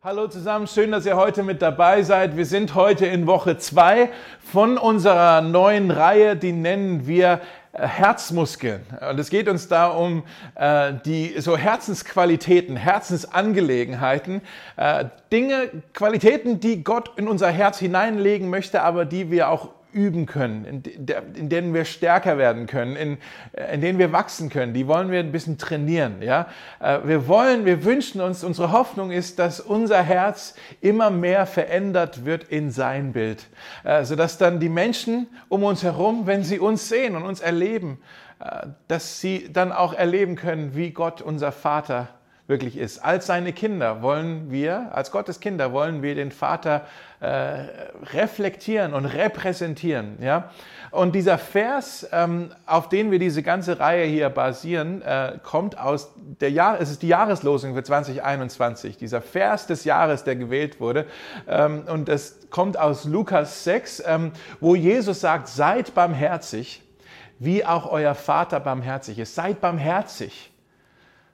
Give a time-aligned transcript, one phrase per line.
[0.00, 2.36] Hallo zusammen, schön, dass ihr heute mit dabei seid.
[2.36, 7.40] Wir sind heute in Woche zwei von unserer neuen Reihe, die nennen wir
[7.72, 8.86] äh, Herzmuskeln.
[9.10, 10.22] Und es geht uns da um
[10.54, 14.42] äh, die so Herzensqualitäten, Herzensangelegenheiten,
[14.76, 20.26] äh, Dinge, Qualitäten, die Gott in unser Herz hineinlegen möchte, aber die wir auch üben
[20.26, 20.82] können, in,
[21.34, 23.18] in, denen wir stärker werden können, in,
[23.52, 24.72] äh, in, denen wir wachsen können.
[24.72, 26.22] Die wollen wir ein bisschen trainieren.
[26.22, 26.46] Ja?
[26.78, 32.24] Äh, wir wollen, wir wünschen uns, unsere Hoffnung ist, dass unser Herz immer mehr verändert
[32.24, 33.46] wird in sein Bild,
[33.82, 37.98] äh, sodass dann die Menschen um uns herum, wenn sie uns sehen und uns erleben,
[38.86, 42.06] dass sie dann auch erleben können, wie Gott, unser Vater,
[42.48, 43.04] wirklich ist.
[43.04, 46.86] Als seine Kinder wollen wir, als Gottes Kinder wollen wir den Vater
[47.20, 47.26] äh,
[48.14, 50.16] reflektieren und repräsentieren.
[50.20, 50.50] Ja?
[50.90, 56.10] Und dieser Vers, ähm, auf den wir diese ganze Reihe hier basieren, äh, kommt aus
[56.40, 58.96] der Jahr, es ist die Jahreslosung für 2021.
[58.96, 61.04] Dieser Vers des Jahres, der gewählt wurde.
[61.46, 66.82] Ähm, und es kommt aus Lukas 6, ähm, wo Jesus sagt, seid barmherzig,
[67.38, 69.34] wie auch euer Vater barmherzig ist.
[69.34, 70.47] Seid barmherzig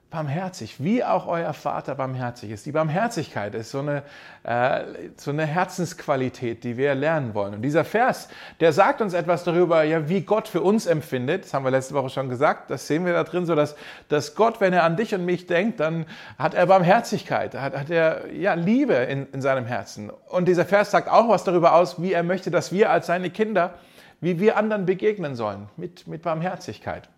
[0.09, 2.65] barmherzig, wie auch euer Vater barmherzig ist.
[2.65, 4.03] Die Barmherzigkeit ist so eine,
[4.43, 4.83] äh,
[5.17, 7.55] so eine Herzensqualität, die wir lernen wollen.
[7.55, 11.45] Und dieser Vers, der sagt uns etwas darüber, ja, wie Gott für uns empfindet.
[11.45, 12.69] Das haben wir letzte Woche schon gesagt.
[12.69, 13.75] Das sehen wir da drin, so dass,
[14.07, 16.05] dass Gott, wenn er an dich und mich denkt, dann
[16.37, 20.11] hat er Barmherzigkeit, hat, hat er ja, Liebe in, in seinem Herzen.
[20.29, 23.31] Und dieser Vers sagt auch was darüber aus, wie er möchte, dass wir als seine
[23.31, 23.73] Kinder,
[24.21, 27.09] wie wir anderen begegnen sollen, mit, mit Barmherzigkeit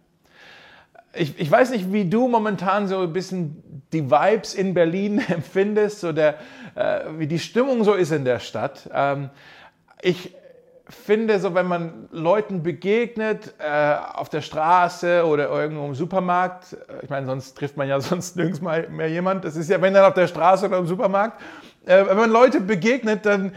[1.17, 6.01] ich, ich weiß nicht, wie du momentan so ein bisschen die Vibes in Berlin empfindest,
[6.01, 6.35] so der,
[6.75, 8.89] äh, wie die Stimmung so ist in der Stadt.
[8.93, 9.29] Ähm,
[10.01, 10.35] ich
[10.89, 17.03] finde, so wenn man Leuten begegnet äh, auf der Straße oder irgendwo im Supermarkt, äh,
[17.03, 19.45] ich meine, sonst trifft man ja sonst nirgends mal mehr jemand.
[19.45, 21.41] Das ist ja, wenn dann auf der Straße oder im Supermarkt.
[21.85, 23.53] Äh, wenn man Leute begegnet, dann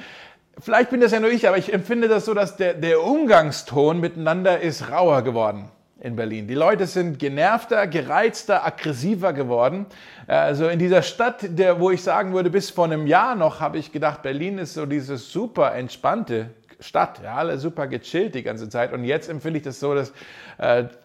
[0.59, 4.01] vielleicht bin das ja nur ich, aber ich empfinde das so, dass der, der Umgangston
[4.01, 5.71] miteinander ist rauer geworden
[6.01, 6.49] in Berlin.
[6.49, 9.87] Die Leute sind genervter, gereizter, aggressiver geworden.
[10.27, 13.79] Also in dieser Stadt, der, wo ich sagen würde, bis vor einem Jahr noch habe
[13.79, 16.51] ich gedacht, Berlin ist so dieses super entspannte
[16.81, 17.21] Stadt.
[17.23, 18.93] Ja, alle super gechillt die ganze Zeit.
[18.93, 20.13] Und jetzt empfinde ich das so, dass äh,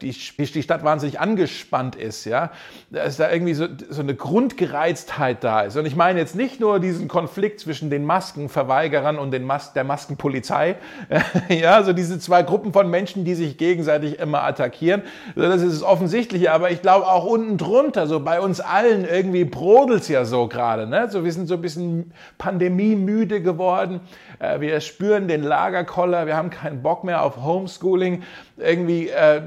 [0.02, 2.26] die, die Stadt wahnsinnig angespannt ist.
[2.26, 2.52] Ja,
[2.90, 5.78] dass da irgendwie so, so eine Grundgereiztheit da ist.
[5.78, 9.84] Und ich meine jetzt nicht nur diesen Konflikt zwischen den Maskenverweigerern und den Mas der
[9.84, 10.76] Maskenpolizei.
[11.50, 15.04] ja, so diese zwei Gruppen von Menschen, die sich gegenseitig immer attackieren.
[15.36, 16.52] Das ist das Offensichtliche.
[16.52, 20.48] Aber ich glaube auch unten drunter, so bei uns allen irgendwie brodelt es ja so
[20.48, 20.88] gerade.
[20.88, 21.10] Ne?
[21.10, 24.02] So, wir sind so ein bisschen pandemiemüde geworden.
[24.40, 28.24] Äh, wir spüren den Lagerkoller, wir haben keinen Bock mehr auf Homeschooling.
[28.58, 29.42] Irgendwie, äh,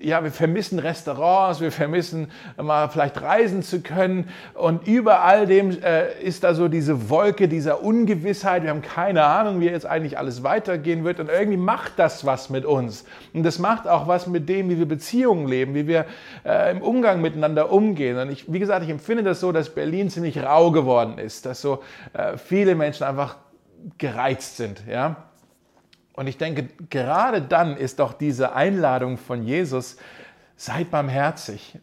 [0.00, 4.28] ja, wir vermissen Restaurants, wir vermissen mal vielleicht reisen zu können.
[4.54, 8.62] Und über all dem äh, ist da so diese Wolke dieser Ungewissheit.
[8.62, 11.20] Wir haben keine Ahnung, wie jetzt eigentlich alles weitergehen wird.
[11.20, 13.04] Und irgendwie macht das was mit uns.
[13.32, 16.06] Und das macht auch was mit dem, wie wir Beziehungen leben, wie wir
[16.44, 18.18] äh, im Umgang miteinander umgehen.
[18.18, 21.60] Und ich, wie gesagt, ich empfinde das so, dass Berlin ziemlich rau geworden ist, dass
[21.60, 21.82] so
[22.12, 23.36] äh, viele Menschen einfach
[23.98, 24.82] gereizt sind.
[24.90, 25.27] Ja?
[26.18, 29.98] Und ich denke, gerade dann ist doch diese Einladung von Jesus,
[30.56, 31.78] seid barmherzig,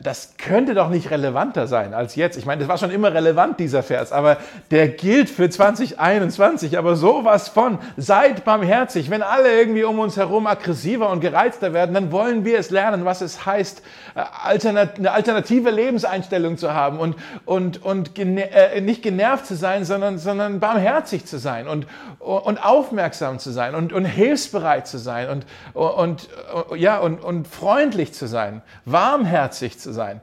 [0.00, 2.36] das könnte doch nicht relevanter sein als jetzt.
[2.36, 4.36] Ich meine, das war schon immer relevant, dieser Vers, aber
[4.70, 6.76] der gilt für 2021.
[6.76, 9.08] Aber sowas von, seid barmherzig.
[9.08, 13.04] Wenn alle irgendwie um uns herum aggressiver und gereizter werden, dann wollen wir es lernen,
[13.04, 13.82] was es heißt,
[14.14, 17.16] äh, eine alternative Lebenseinstellung zu haben und,
[17.46, 21.86] und, und äh, nicht genervt zu sein, sondern, sondern barmherzig zu sein und,
[22.18, 26.28] und aufmerksam zu sein und, und hilfsbereit zu sein und, und,
[26.76, 30.20] ja, und, und freundlich zu sein, warmherzig zu sein.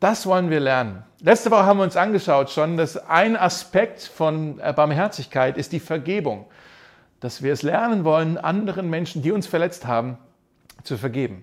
[0.00, 1.02] Das wollen wir lernen.
[1.20, 6.46] Letzte Woche haben wir uns angeschaut schon, dass ein Aspekt von Barmherzigkeit ist die Vergebung.
[7.20, 10.18] Dass wir es lernen wollen, anderen Menschen, die uns verletzt haben,
[10.84, 11.42] zu vergeben.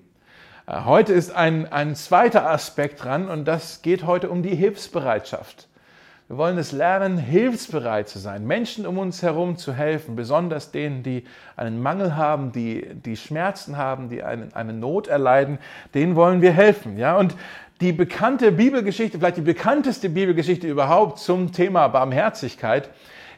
[0.68, 5.68] Äh, heute ist ein, ein zweiter Aspekt dran und das geht heute um die Hilfsbereitschaft.
[6.28, 11.04] Wir wollen es lernen, hilfsbereit zu sein, Menschen um uns herum zu helfen, besonders denen,
[11.04, 11.24] die
[11.56, 15.60] einen Mangel haben, die, die Schmerzen haben, die einen, eine Not erleiden,
[15.94, 16.98] denen wollen wir helfen.
[16.98, 17.16] Ja?
[17.18, 17.36] Und
[17.80, 22.90] die bekannte Bibelgeschichte, vielleicht die bekannteste Bibelgeschichte überhaupt zum Thema Barmherzigkeit,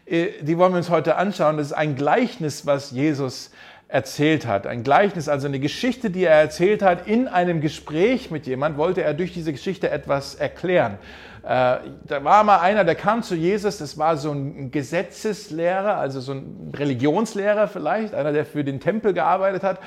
[0.06, 1.58] äh, die wollen wir uns heute anschauen.
[1.58, 3.52] Das ist ein Gleichnis, was Jesus
[3.88, 4.68] erzählt hat.
[4.68, 7.08] Ein Gleichnis, also eine Geschichte, die er erzählt hat.
[7.08, 10.98] In einem Gespräch mit jemand wollte er durch diese Geschichte etwas erklären.
[11.44, 16.20] Äh, da war mal einer, der kam zu Jesus, das war so ein Gesetzeslehrer, also
[16.20, 19.80] so ein Religionslehrer vielleicht, einer, der für den Tempel gearbeitet hat.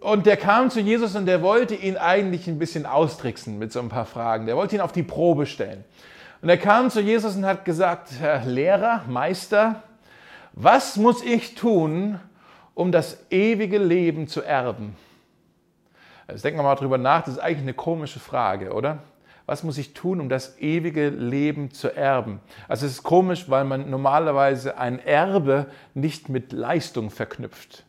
[0.00, 3.80] Und der kam zu Jesus und der wollte ihn eigentlich ein bisschen austricksen mit so
[3.80, 4.46] ein paar Fragen.
[4.46, 5.84] Der wollte ihn auf die Probe stellen.
[6.40, 9.82] Und er kam zu Jesus und hat gesagt, Herr Lehrer, Meister,
[10.52, 12.18] was muss ich tun,
[12.74, 14.96] um das ewige Leben zu erben?
[16.28, 18.98] Jetzt denken wir mal drüber nach, das ist eigentlich eine komische Frage, oder?
[19.46, 22.40] Was muss ich tun, um das ewige Leben zu erben?
[22.66, 27.84] Also es ist komisch, weil man normalerweise ein Erbe nicht mit Leistung verknüpft.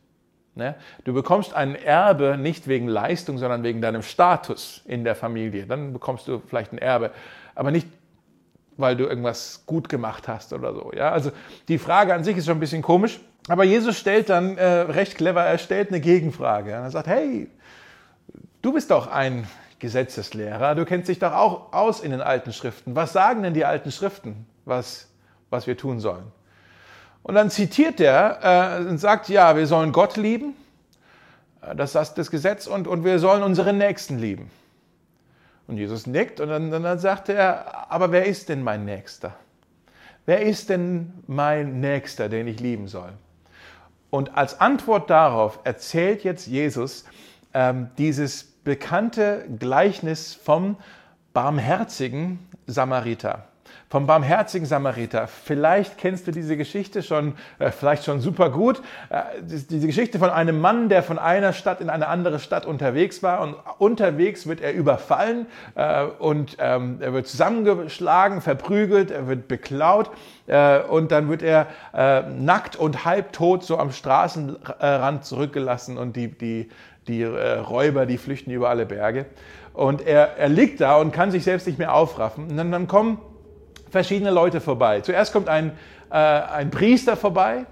[0.56, 0.76] Ne?
[1.06, 5.66] Du bekommst ein Erbe nicht wegen Leistung, sondern wegen deinem Status in der Familie.
[5.66, 7.12] Dann bekommst du vielleicht ein Erbe,
[7.56, 7.88] aber nicht,
[8.78, 10.92] weil du irgendwas gut gemacht hast oder so.
[10.96, 11.12] Ja?
[11.12, 11.32] Also
[11.68, 15.16] die Frage an sich ist schon ein bisschen komisch, aber Jesus stellt dann äh, recht
[15.16, 16.72] clever, er stellt eine Gegenfrage.
[16.72, 17.50] Er sagt, hey,
[18.66, 22.96] Du bist doch ein Gesetzeslehrer, du kennst dich doch auch aus in den alten Schriften.
[22.96, 25.08] Was sagen denn die alten Schriften, was,
[25.52, 26.32] was wir tun sollen?
[27.22, 30.56] Und dann zitiert er äh, und sagt, ja, wir sollen Gott lieben,
[31.62, 34.50] äh, das ist das Gesetz, und, und wir sollen unsere Nächsten lieben.
[35.68, 39.36] Und Jesus nickt und dann, dann sagt er, aber wer ist denn mein Nächster?
[40.26, 43.14] Wer ist denn mein Nächster, den ich lieben soll?
[44.10, 47.06] Und als Antwort darauf erzählt jetzt Jesus
[47.54, 50.78] ähm, dieses bekannte Gleichnis vom
[51.34, 53.48] barmherzigen Samariter.
[53.88, 55.28] Vom barmherzigen Samariter.
[55.28, 58.82] Vielleicht kennst du diese Geschichte schon, äh, vielleicht schon super gut.
[59.10, 63.22] Äh, diese Geschichte von einem Mann, der von einer Stadt in eine andere Stadt unterwegs
[63.22, 65.46] war und unterwegs wird er überfallen
[65.76, 70.10] äh, und ähm, er wird zusammengeschlagen, verprügelt, er wird beklaut
[70.90, 71.66] und dann wird er
[72.38, 76.70] nackt und halbtot so am Straßenrand zurückgelassen und die, die
[77.08, 79.26] die Räuber, die flüchten über alle Berge.
[79.74, 82.50] Und er, er liegt da und kann sich selbst nicht mehr aufraffen.
[82.50, 83.20] Und dann, dann kommen
[83.96, 85.00] verschiedene Leute vorbei.
[85.00, 85.72] Zuerst kommt ein,
[86.12, 87.66] äh, ein Priester vorbei,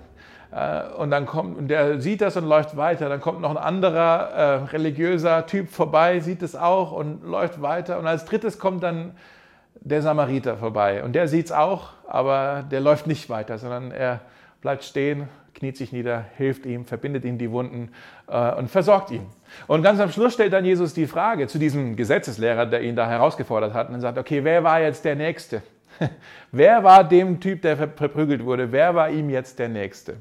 [0.53, 3.09] äh, und dann kommt, und der sieht das und läuft weiter.
[3.09, 7.99] Dann kommt noch ein anderer äh, religiöser Typ vorbei, sieht es auch und läuft weiter.
[7.99, 9.11] Und als drittes kommt dann
[9.81, 11.03] der Samariter vorbei.
[11.03, 14.21] Und der sieht es auch, aber der läuft nicht weiter, sondern er
[14.61, 17.91] bleibt stehen, kniet sich nieder, hilft ihm, verbindet ihm die Wunden
[18.27, 19.25] äh, und versorgt ihn.
[19.67, 23.07] Und ganz am Schluss stellt dann Jesus die Frage zu diesem Gesetzeslehrer, der ihn da
[23.07, 25.61] herausgefordert hat, und sagt, okay, wer war jetzt der Nächste?
[26.51, 30.17] wer war dem Typ, der verprügelt wurde, wer war ihm jetzt der Nächste?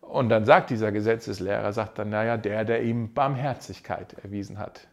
[0.00, 4.86] Und dann sagt dieser Gesetzeslehrer, sagt dann, naja, der, der ihm Barmherzigkeit erwiesen hat,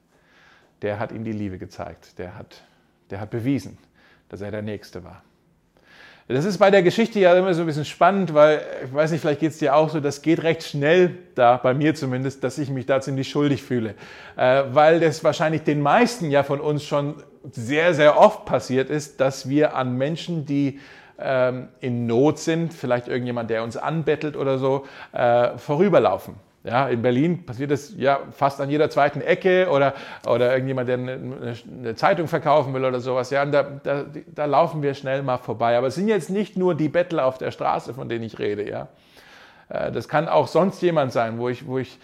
[0.82, 2.64] der hat ihm die Liebe gezeigt, der hat,
[3.10, 3.78] der hat bewiesen,
[4.30, 5.24] dass er der Nächste war.
[6.32, 9.22] Das ist bei der Geschichte ja immer so ein bisschen spannend, weil, ich weiß nicht,
[9.22, 12.60] vielleicht geht es dir auch so, das geht recht schnell da, bei mir zumindest, dass
[12.60, 13.96] ich mich da ziemlich schuldig fühle.
[14.38, 17.16] Äh, weil das wahrscheinlich den meisten ja von uns schon
[17.52, 20.80] sehr, sehr oft passiert ist, dass wir an Menschen, die
[21.18, 26.36] ähm, in Not sind, vielleicht irgendjemand, der uns anbettelt oder so, äh, vorüberlaufen.
[26.64, 29.94] Ja, in Berlin passiert das ja fast an jeder zweiten Ecke oder,
[30.28, 33.30] oder irgendjemand, der eine, eine Zeitung verkaufen will oder sowas.
[33.30, 35.78] Ja, da, da, da, laufen wir schnell mal vorbei.
[35.78, 38.70] Aber es sind jetzt nicht nur die Bettler auf der Straße, von denen ich rede.
[38.70, 38.90] Ja,
[39.70, 41.98] äh, das kann auch sonst jemand sein, wo ich, wo ich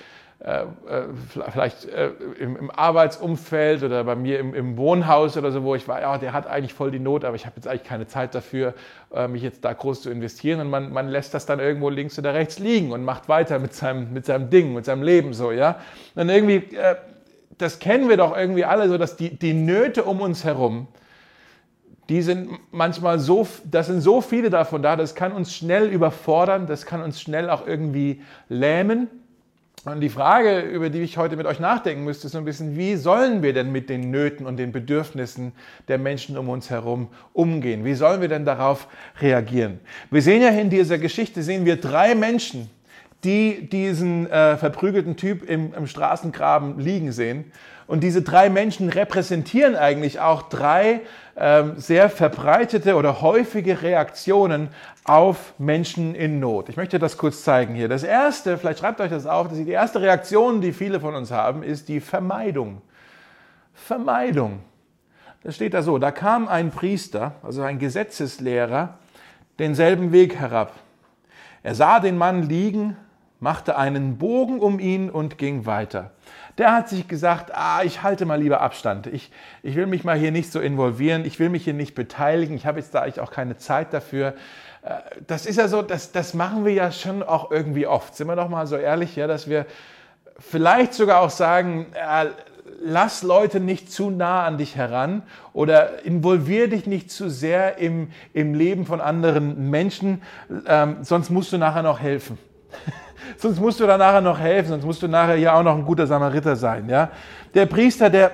[1.30, 2.10] vielleicht äh,
[2.40, 6.34] im, Arbeitsumfeld oder bei mir im, im, Wohnhaus oder so, wo ich war, ja, der
[6.34, 8.74] hat eigentlich voll die Not, aber ich habe jetzt eigentlich keine Zeit dafür,
[9.30, 10.60] mich jetzt da groß zu investieren.
[10.60, 13.74] Und man, man lässt das dann irgendwo links oder rechts liegen und macht weiter mit
[13.74, 15.80] seinem, mit seinem Ding, mit seinem Leben so, ja.
[16.16, 16.64] Und irgendwie,
[17.58, 20.88] das kennen wir doch irgendwie alle so, dass die, die Nöte um uns herum,
[22.10, 26.68] die sind manchmal so, das sind so viele davon da, das kann uns schnell überfordern,
[26.68, 29.08] das kann uns schnell auch irgendwie lähmen.
[29.86, 32.75] Und die Frage, über die ich heute mit euch nachdenken müsste, ist so ein bisschen,
[32.75, 35.51] wie sollen wir denn mit den Nöten und den Bedürfnissen
[35.88, 37.86] der Menschen um uns herum umgehen?
[37.86, 38.88] Wie sollen wir denn darauf
[39.22, 39.80] reagieren?
[40.10, 42.72] Wir sehen ja in dieser Geschichte, sehen wir drei Menschen,
[43.25, 47.51] die diesen äh, verprügelten Typ im, im Straßengraben liegen sehen.
[47.88, 51.01] Und diese drei Menschen repräsentieren eigentlich auch drei
[51.36, 54.70] ähm, sehr verbreitete oder häufige Reaktionen
[55.03, 56.70] auf Menschen in Not.
[56.70, 57.88] Ich möchte das kurz zeigen hier.
[57.88, 61.32] Das erste, vielleicht schreibt euch das auf, dass die erste Reaktion, die viele von uns
[61.32, 62.82] haben, ist die Vermeidung.
[63.74, 64.62] Vermeidung.
[65.44, 68.98] Das steht da so, da kam ein Priester, also ein Gesetzeslehrer,
[69.60, 70.74] denselben Weg herab.
[71.62, 72.98] Er sah den Mann liegen,
[73.39, 76.12] machte einen Bogen um ihn und ging weiter
[76.58, 79.08] der hat sich gesagt, ah, ich halte mal lieber Abstand.
[79.08, 82.56] Ich, ich will mich mal hier nicht so involvieren, ich will mich hier nicht beteiligen,
[82.56, 84.36] ich habe jetzt da eigentlich auch keine Zeit dafür.
[84.82, 84.94] Äh,
[85.27, 88.15] das ist ja so, das, das machen wir ja schon auch irgendwie oft.
[88.15, 89.65] Sind wir doch mal so ehrlich, ja, dass wir
[90.39, 92.27] vielleicht sogar auch sagen, äh,
[92.82, 98.12] lass Leute nicht zu nah an dich heran oder involvier dich nicht zu sehr im,
[98.34, 100.22] im Leben von anderen Menschen,
[100.68, 102.38] ähm, sonst musst du nachher noch helfen.
[103.38, 105.86] sonst musst du da nachher noch helfen, sonst musst du nachher ja auch noch ein
[105.86, 106.89] guter Samariter sein.
[106.89, 107.10] Ja?
[107.53, 108.32] Der Priester, der,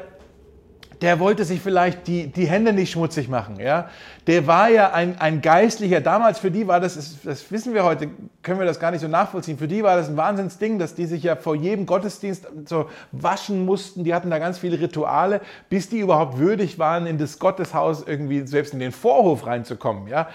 [1.01, 3.59] der wollte sich vielleicht die, die Hände nicht schmutzig machen.
[3.59, 3.89] Ja?
[4.27, 5.99] Der war ja ein, ein Geistlicher.
[5.99, 8.09] Damals für die war das, das wissen wir heute,
[8.43, 9.57] können wir das gar nicht so nachvollziehen.
[9.57, 13.65] Für die war das ein Wahnsinnsding, dass die sich ja vor jedem Gottesdienst so waschen
[13.65, 14.03] mussten.
[14.03, 18.45] Die hatten da ganz viele Rituale, bis die überhaupt würdig waren, in das Gotteshaus irgendwie
[18.45, 20.07] selbst in den Vorhof reinzukommen.
[20.07, 20.27] Ja?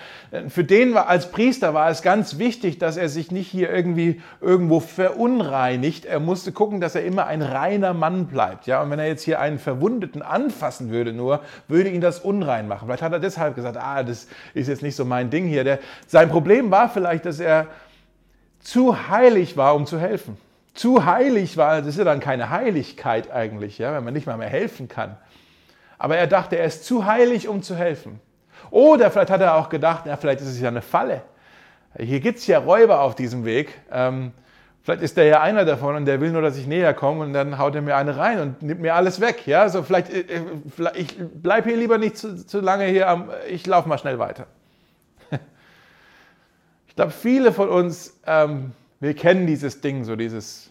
[0.49, 4.21] Für den war als Priester war es ganz wichtig, dass er sich nicht hier irgendwie
[4.41, 6.07] irgendwo verunreinigt.
[6.07, 8.67] Er musste gucken, dass er immer ein reiner Mann bleibt.
[8.67, 8.83] Ja?
[8.83, 12.87] Und wenn er jetzt hier einen Verwundeten anfassen würde nur, würde ihn das unrein machen.
[12.87, 15.65] Vielleicht hat er deshalb gesagt, ah, das ist jetzt nicht so mein Ding hier.
[15.65, 17.69] Der, sein Problem war vielleicht, dass er
[18.61, 20.37] zu heilig war, um zu helfen.
[20.75, 24.37] Zu heilig war, das ist ja dann keine Heiligkeit eigentlich, ja, wenn man nicht mal
[24.37, 25.17] mehr helfen kann.
[25.99, 28.21] Aber er dachte, er ist zu heilig, um zu helfen.
[28.71, 31.23] Oder vielleicht hat er auch gedacht, ja, vielleicht ist es ja eine Falle.
[31.99, 33.73] Hier gibt es ja Räuber auf diesem Weg.
[33.91, 34.33] Ähm,
[34.87, 37.33] Vielleicht ist der ja einer davon und der will nur, dass ich näher komme und
[37.33, 39.45] dann haut er mir eine rein und nimmt mir alles weg.
[39.45, 40.43] Ja, so vielleicht, äh, äh,
[40.95, 44.47] ich bleibe hier lieber nicht zu, zu lange hier, am, ich laufe mal schnell weiter.
[46.87, 50.71] Ich glaube, viele von uns, ähm, wir kennen dieses Ding, so dieses,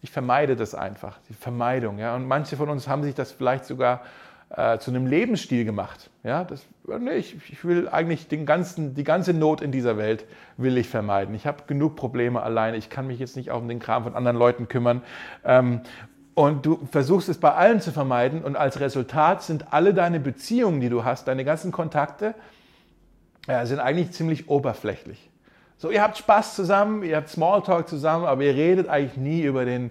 [0.00, 1.98] ich vermeide das einfach, die Vermeidung.
[1.98, 4.02] Ja, und manche von uns haben sich das vielleicht sogar
[4.50, 6.10] äh, zu einem Lebensstil gemacht.
[6.22, 10.24] Ja, das, nee, ich, ich, will eigentlich den ganzen, die ganze Not in dieser Welt
[10.56, 11.34] will ich vermeiden.
[11.34, 12.76] Ich habe genug Probleme alleine.
[12.76, 15.02] Ich kann mich jetzt nicht um den Kram von anderen Leuten kümmern.
[15.44, 15.80] Ähm,
[16.34, 20.80] und du versuchst es bei allen zu vermeiden und als Resultat sind alle deine Beziehungen,
[20.80, 22.34] die du hast, deine ganzen Kontakte,
[23.48, 25.30] ja, sind eigentlich ziemlich oberflächlich.
[25.78, 29.64] So, ihr habt Spaß zusammen, ihr habt Smalltalk zusammen, aber ihr redet eigentlich nie über
[29.64, 29.90] den,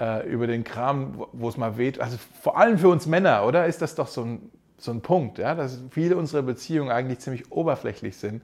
[0.00, 2.00] äh, über den Kram, wo es mal weht.
[2.00, 3.66] Also vor allem für uns Männer, oder?
[3.66, 5.54] Ist das doch so ein, so ein Punkt, ja?
[5.54, 8.42] dass viele unserer Beziehungen eigentlich ziemlich oberflächlich sind.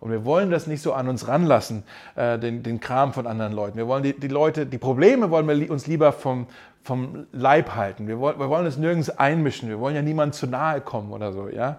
[0.00, 1.82] Und wir wollen das nicht so an uns ranlassen,
[2.14, 3.76] äh, den, den Kram von anderen Leuten.
[3.76, 6.46] Wir wollen die, die Leute, die Probleme wollen wir uns lieber vom,
[6.84, 8.06] vom Leib halten.
[8.06, 9.68] Wir wollen, wir wollen es nirgends einmischen.
[9.68, 11.78] Wir wollen ja niemandem zu nahe kommen oder so, ja.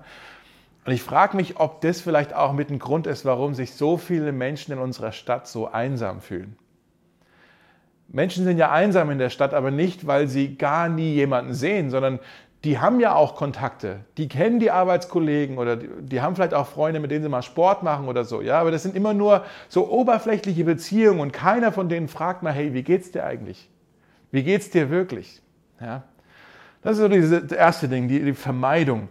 [0.86, 3.98] Und ich frage mich, ob das vielleicht auch mit ein Grund ist, warum sich so
[3.98, 6.58] viele Menschen in unserer Stadt so einsam fühlen.
[8.12, 11.90] Menschen sind ja einsam in der Stadt, aber nicht, weil sie gar nie jemanden sehen,
[11.90, 12.20] sondern
[12.64, 14.02] die haben ja auch Kontakte.
[14.18, 17.42] Die kennen die Arbeitskollegen oder die, die, haben vielleicht auch Freunde, mit denen sie mal
[17.42, 18.42] Sport machen oder so.
[18.42, 22.52] Ja, aber das sind immer nur so oberflächliche Beziehungen und keiner von denen fragt mal,
[22.52, 23.70] hey, wie geht's dir eigentlich?
[24.32, 25.42] Wie geht's dir wirklich?
[25.80, 26.04] Ja,
[26.82, 29.08] das ist so das erste Ding, die, die Vermeidung.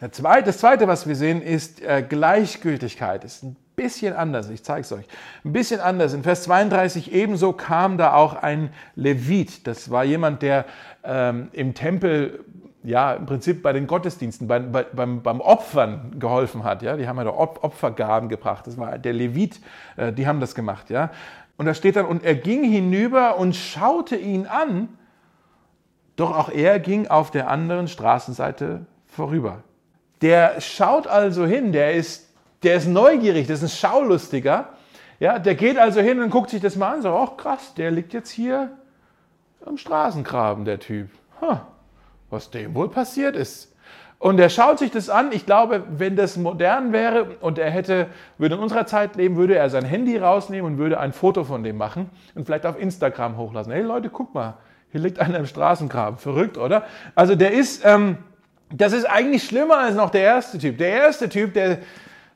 [0.00, 3.22] Das zweite, das zweite, was wir sehen, ist äh, Gleichgültigkeit.
[3.22, 5.06] Das ist ein bisschen anders, ich zeige es euch.
[5.44, 6.12] Ein bisschen anders.
[6.12, 9.66] In Vers 32 ebenso kam da auch ein Levit.
[9.66, 10.66] Das war jemand, der
[11.02, 12.44] ähm, im Tempel
[12.82, 16.82] ja, im Prinzip bei den Gottesdiensten, bei, bei, beim, beim Opfern geholfen hat.
[16.82, 16.96] Ja?
[16.96, 18.66] Die haben ja da Opfergaben gebracht.
[18.66, 19.60] Das war der Levit,
[19.96, 20.88] äh, die haben das gemacht.
[20.88, 21.10] Ja?
[21.56, 24.88] Und da steht dann, und er ging hinüber und schaute ihn an,
[26.16, 29.62] doch auch er ging auf der anderen Straßenseite vorüber.
[30.22, 32.29] Der schaut also hin, der ist
[32.62, 34.70] der ist neugierig, das ist ein Schaulustiger.
[35.18, 37.90] Ja, der geht also hin und guckt sich das mal an sagt, ach krass, der
[37.90, 38.70] liegt jetzt hier
[39.64, 41.08] am Straßengraben, der Typ.
[41.40, 41.58] Huh,
[42.30, 43.70] was dem wohl passiert ist.
[44.18, 45.32] Und er schaut sich das an.
[45.32, 49.56] Ich glaube, wenn das modern wäre und er hätte, würde in unserer Zeit leben, würde
[49.56, 53.38] er sein Handy rausnehmen und würde ein Foto von dem machen und vielleicht auf Instagram
[53.38, 53.72] hochlassen.
[53.72, 54.58] Hey Leute, guck mal,
[54.92, 56.18] hier liegt einer im Straßengraben.
[56.18, 56.84] Verrückt, oder?
[57.14, 58.18] Also der ist, ähm,
[58.70, 60.76] das ist eigentlich schlimmer als noch der erste Typ.
[60.76, 61.78] Der erste Typ, der,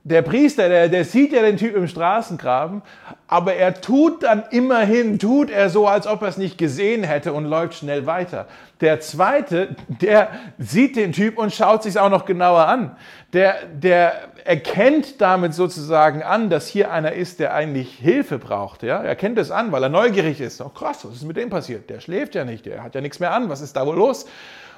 [0.06, 2.82] der Priester, der, der sieht ja den Typ im Straßengraben,
[3.26, 7.32] aber er tut dann immerhin, tut er so, als ob er es nicht gesehen hätte
[7.32, 8.46] und läuft schnell weiter.
[8.82, 12.98] Der zweite, der sieht den Typ und schaut sich auch noch genauer an.
[13.32, 14.12] Der, der
[14.44, 18.82] erkennt damit sozusagen an, dass hier einer ist, der eigentlich Hilfe braucht.
[18.82, 19.02] Ja?
[19.02, 20.60] Er kennt es an, weil er neugierig ist.
[20.60, 21.88] Oh krass, was ist mit dem passiert?
[21.88, 24.26] Der schläft ja nicht, der hat ja nichts mehr an, was ist da wohl los?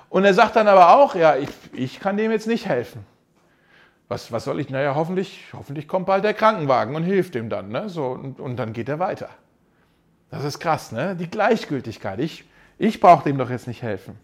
[0.09, 3.05] Und er sagt dann aber auch, ja, ich, ich kann dem jetzt nicht helfen
[4.09, 4.71] was, was soll ich?
[4.71, 7.69] Naja, hoffentlich, hoffentlich kommt bald der Krankenwagen und hilft ihm dann.
[7.69, 7.89] Ne?
[7.89, 9.31] So, und, und dann geht er weiter.
[10.31, 11.17] Das ist krass, ne?
[11.17, 12.19] Die Gleichgültigkeit.
[12.21, 12.45] Ich,
[12.79, 14.17] ich brauche dem doch jetzt nicht helfen.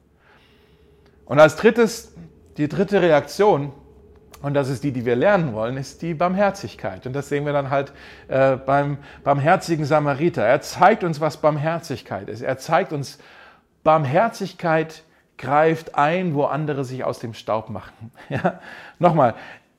[1.24, 2.14] Und als drittes,
[2.56, 3.72] die dritte Reaktion,
[4.42, 7.06] und das ist die, die wir lernen wollen, ist die Barmherzigkeit.
[7.06, 7.92] Und das sehen wir dann halt
[8.28, 10.42] äh, beim barmherzigen Samariter.
[10.42, 12.42] Er zeigt uns, was Barmherzigkeit ist.
[12.42, 13.18] Er zeigt uns,
[13.84, 15.04] Barmherzigkeit
[15.38, 18.12] greift ein, wo andere sich aus dem Staub machen.
[18.28, 18.60] Ja?
[18.98, 19.34] Nochmal,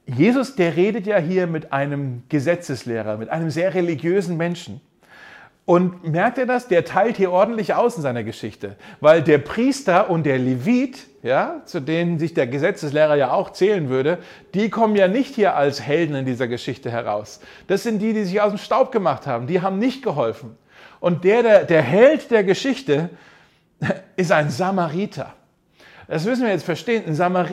[0.05, 4.81] Jesus, der redet ja hier mit einem Gesetzeslehrer, mit einem sehr religiösen Menschen.
[5.65, 6.67] Und merkt er das?
[6.67, 11.61] Der teilt hier ordentlich aus in seiner Geschichte, weil der Priester und der Levit, ja,
[11.63, 14.17] zu denen sich der Gesetzeslehrer ja auch zählen würde,
[14.53, 17.39] die kommen ja nicht hier als Helden in dieser Geschichte heraus.
[17.67, 19.47] Das sind die, die sich aus dem Staub gemacht haben.
[19.47, 20.57] Die haben nicht geholfen.
[20.99, 23.09] Und der, der, der Held der Geschichte
[24.17, 25.33] ist ein Samariter.
[26.07, 27.03] Das müssen wir jetzt verstehen.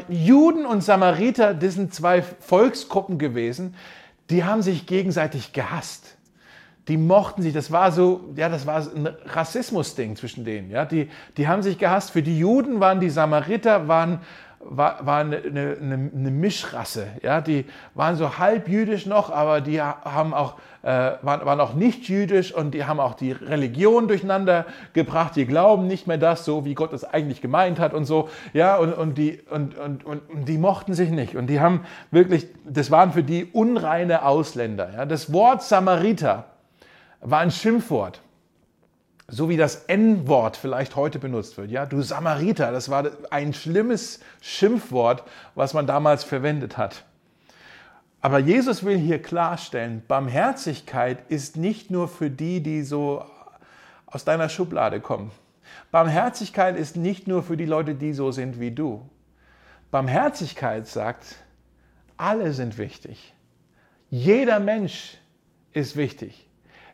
[0.08, 3.74] Juden und Samariter, das sind zwei Volksgruppen gewesen,
[4.30, 6.16] die haben sich gegenseitig gehasst.
[6.88, 10.70] Die mochten sich, das war so, ja, das war ein Rassismus-Ding zwischen denen.
[10.70, 10.84] Ja?
[10.84, 12.10] Die, die haben sich gehasst.
[12.10, 14.20] Für die Juden waren die Samariter, waren
[14.62, 17.08] war, war eine, eine, eine, Mischrasse.
[17.22, 17.40] Ja?
[17.40, 17.64] Die
[17.94, 22.52] waren so halb jüdisch noch, aber die haben auch, äh, waren, waren auch nicht jüdisch
[22.52, 25.34] und die haben auch die Religion durcheinander gebracht.
[25.36, 28.28] Die glauben nicht mehr das, so wie Gott es eigentlich gemeint hat und so.
[28.52, 28.76] Ja?
[28.76, 31.36] Und, und, die, und, und, und, und die mochten sich nicht.
[31.36, 34.92] Und die haben wirklich, das waren für die unreine Ausländer.
[34.94, 35.06] Ja?
[35.06, 36.44] Das Wort Samariter
[37.22, 38.20] war ein Schimpfwort
[39.30, 41.70] so wie das N-Wort vielleicht heute benutzt wird.
[41.70, 45.22] Ja, du Samariter, das war ein schlimmes Schimpfwort,
[45.54, 47.04] was man damals verwendet hat.
[48.20, 53.24] Aber Jesus will hier klarstellen, Barmherzigkeit ist nicht nur für die, die so
[54.06, 55.30] aus deiner Schublade kommen.
[55.90, 59.08] Barmherzigkeit ist nicht nur für die Leute, die so sind wie du.
[59.90, 61.36] Barmherzigkeit sagt,
[62.16, 63.32] alle sind wichtig.
[64.10, 65.16] Jeder Mensch
[65.72, 66.49] ist wichtig.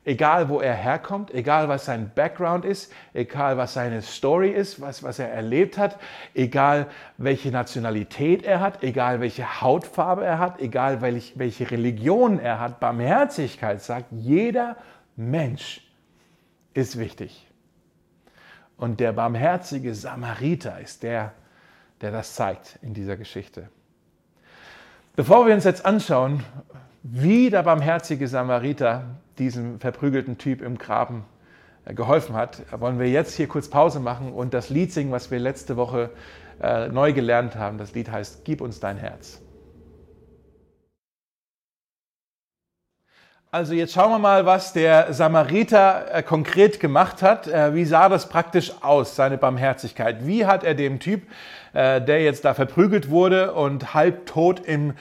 [0.07, 5.03] Egal, wo er herkommt, egal, was sein Background ist, egal, was seine Story ist, was,
[5.03, 5.99] was er erlebt hat,
[6.33, 6.87] egal,
[7.19, 12.79] welche Nationalität er hat, egal, welche Hautfarbe er hat, egal, welch, welche Religion er hat,
[12.79, 14.77] Barmherzigkeit sagt, jeder
[15.17, 15.81] Mensch
[16.73, 17.45] ist wichtig.
[18.77, 21.33] Und der barmherzige Samariter ist der,
[22.01, 23.71] der das zeigt in dieser Geschichte.
[25.17, 26.45] Bevor wir uns jetzt anschauen,
[27.13, 29.05] wie der barmherzige Samariter
[29.39, 31.25] diesem verprügelten Typ im Graben
[31.85, 35.31] äh, geholfen hat, wollen wir jetzt hier kurz Pause machen und das Lied singen, was
[35.31, 36.11] wir letzte Woche
[36.61, 37.79] äh, neu gelernt haben.
[37.79, 39.41] Das Lied heißt Gib uns dein Herz.
[43.53, 47.47] Also jetzt schauen wir mal, was der Samariter äh, konkret gemacht hat.
[47.47, 50.27] Äh, wie sah das praktisch aus, seine Barmherzigkeit?
[50.27, 51.23] Wie hat er dem Typ,
[51.73, 54.95] äh, der jetzt da verprügelt wurde und halbtot im,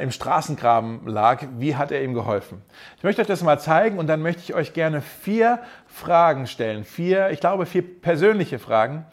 [0.00, 2.62] im Straßengraben lag, wie hat er ihm geholfen?
[2.98, 5.58] Ich möchte euch das mal zeigen und dann möchte ich euch gerne vier
[5.88, 6.84] Fragen stellen.
[6.84, 9.06] Vier, ich glaube, vier persönliche Fragen,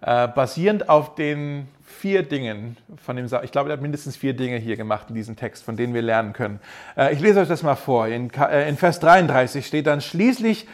[0.00, 4.76] basierend auf den vier Dingen von dem, ich glaube, er hat mindestens vier Dinge hier
[4.76, 6.60] gemacht in diesem Text, von denen wir lernen können.
[6.96, 8.06] Äh, ich lese euch das mal vor.
[8.06, 10.68] In, äh, Vers 33 steht dann, schließlich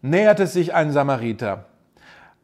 [0.00, 1.66] näherte sich ein Samariter.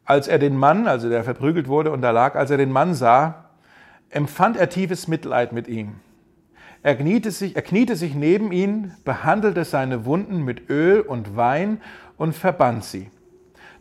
[0.05, 2.93] Als er den Mann, also der verprügelt wurde und da lag, als er den Mann
[2.93, 3.45] sah,
[4.09, 5.95] empfand er tiefes Mitleid mit ihm.
[6.83, 11.81] Er kniete, sich, er kniete sich neben ihn, behandelte seine Wunden mit Öl und Wein
[12.17, 13.09] und verband sie.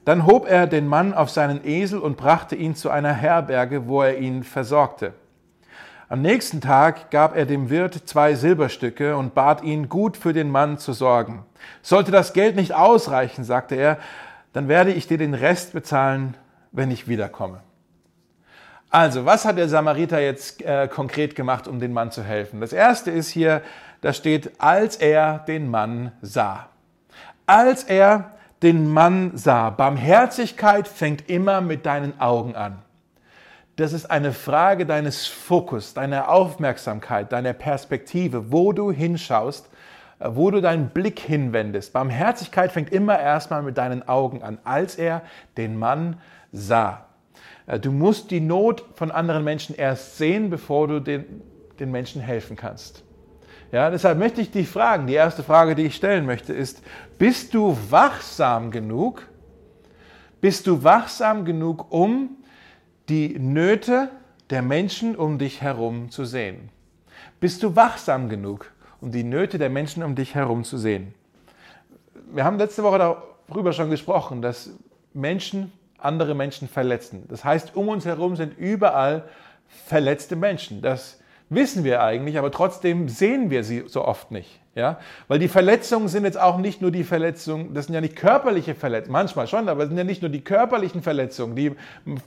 [0.07, 4.03] Dann hob er den Mann auf seinen Esel und brachte ihn zu einer Herberge, wo
[4.03, 5.14] er ihn versorgte.
[6.09, 10.49] Am nächsten Tag gab er dem Wirt zwei Silberstücke und bat ihn, gut für den
[10.49, 11.45] Mann zu sorgen.
[11.83, 13.99] Sollte das Geld nicht ausreichen, sagte er,
[14.53, 16.37] dann werde ich dir den Rest bezahlen,
[16.71, 17.59] wenn ich wiederkomme.
[18.90, 22.61] Also, was hat der Samariter jetzt äh, konkret gemacht, um den Mann zu helfen?
[22.61, 23.61] Das erste ist hier,
[24.03, 26.69] da steht, als er den Mann sah.
[27.47, 29.71] Als er den Mann sah.
[29.71, 32.79] Barmherzigkeit fängt immer mit deinen Augen an.
[33.77, 39.69] Das ist eine Frage deines Fokus, deiner Aufmerksamkeit, deiner Perspektive, wo du hinschaust,
[40.19, 41.92] äh, wo du deinen Blick hinwendest.
[41.92, 45.23] Barmherzigkeit fängt immer erstmal mit deinen Augen an, als er
[45.59, 46.16] den Mann
[46.53, 47.05] sah.
[47.66, 51.42] Äh, du musst die Not von anderen Menschen erst sehen, bevor du den,
[51.79, 53.03] den Menschen helfen kannst.
[53.73, 56.83] Ja, deshalb möchte ich dich fragen, die erste Frage, die ich stellen möchte, ist,
[57.19, 59.27] bist du wachsam genug?
[60.41, 62.37] Bist du wachsam genug, um
[63.09, 64.11] die Nöte
[64.51, 66.69] der Menschen um dich herum zu sehen?
[67.41, 71.15] Bist du wachsam genug, um die Nöte der Menschen um dich herum zu sehen?
[72.33, 72.99] Wir haben letzte Woche
[73.49, 74.71] darüber schon gesprochen, dass
[75.15, 77.25] Menschen andere Menschen verletzen.
[77.29, 79.29] Das heißt, um uns herum sind überall
[79.69, 80.83] verletzte Menschen.
[80.83, 84.61] Das wissen wir eigentlich, aber trotzdem sehen wir sie so oft nicht.
[84.77, 84.99] Ja?
[85.27, 88.75] Weil die Verletzungen sind jetzt auch nicht nur die Verletzungen, das sind ja nicht körperliche
[88.75, 91.73] Verletzungen, manchmal schon, aber es sind ja nicht nur die körperlichen Verletzungen, die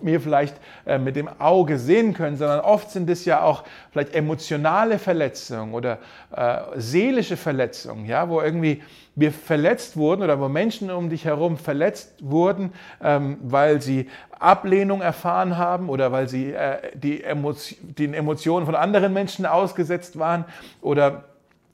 [0.02, 0.56] wir vielleicht
[0.88, 5.76] äh, mit dem Auge sehen können, sondern oft sind es ja auch vielleicht emotionale Verletzungen
[5.76, 6.00] oder
[6.36, 8.82] äh, seelische Verletzungen, ja, wo irgendwie
[9.14, 14.10] wir verletzt wurden oder wo Menschen um dich herum verletzt wurden, ähm, weil sie
[14.40, 20.18] Ablehnung erfahren haben oder weil sie äh, die Emotio den Emotionen von anderen Menschen ausgesetzt
[20.18, 20.46] waren
[20.82, 21.26] oder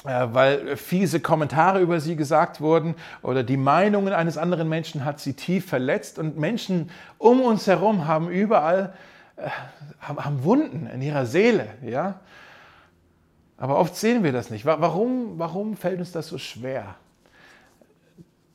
[0.05, 5.33] weil fiese Kommentare über sie gesagt wurden oder die Meinungen eines anderen Menschen hat sie
[5.33, 8.93] tief verletzt und Menschen um uns herum haben überall
[9.35, 9.49] äh,
[9.99, 12.19] haben Wunden in ihrer Seele, ja.
[13.57, 14.65] Aber oft sehen wir das nicht.
[14.65, 16.95] Warum, warum fällt uns das so schwer,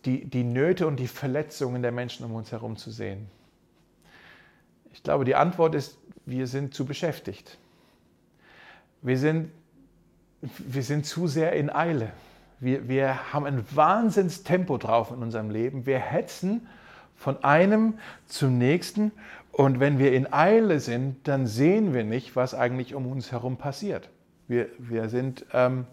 [0.05, 3.27] die, die Nöte und die Verletzungen der Menschen um uns herum zu sehen?
[4.93, 7.59] Ich glaube, die Antwort ist, wir sind zu beschäftigt.
[9.03, 9.51] Wir sind,
[10.41, 12.13] wir sind zu sehr in Eile.
[12.61, 15.87] Wir, wir haben ein Wahnsinnstempo drauf in unserem Leben.
[15.87, 16.67] Wir hetzen
[17.17, 17.95] von einem
[18.27, 19.13] zum nächsten.
[19.53, 23.57] Und wenn wir in Eile sind, dann sehen wir nicht, was eigentlich um uns herum
[23.57, 24.09] passiert.
[24.49, 25.87] Wir, wir sind ähm,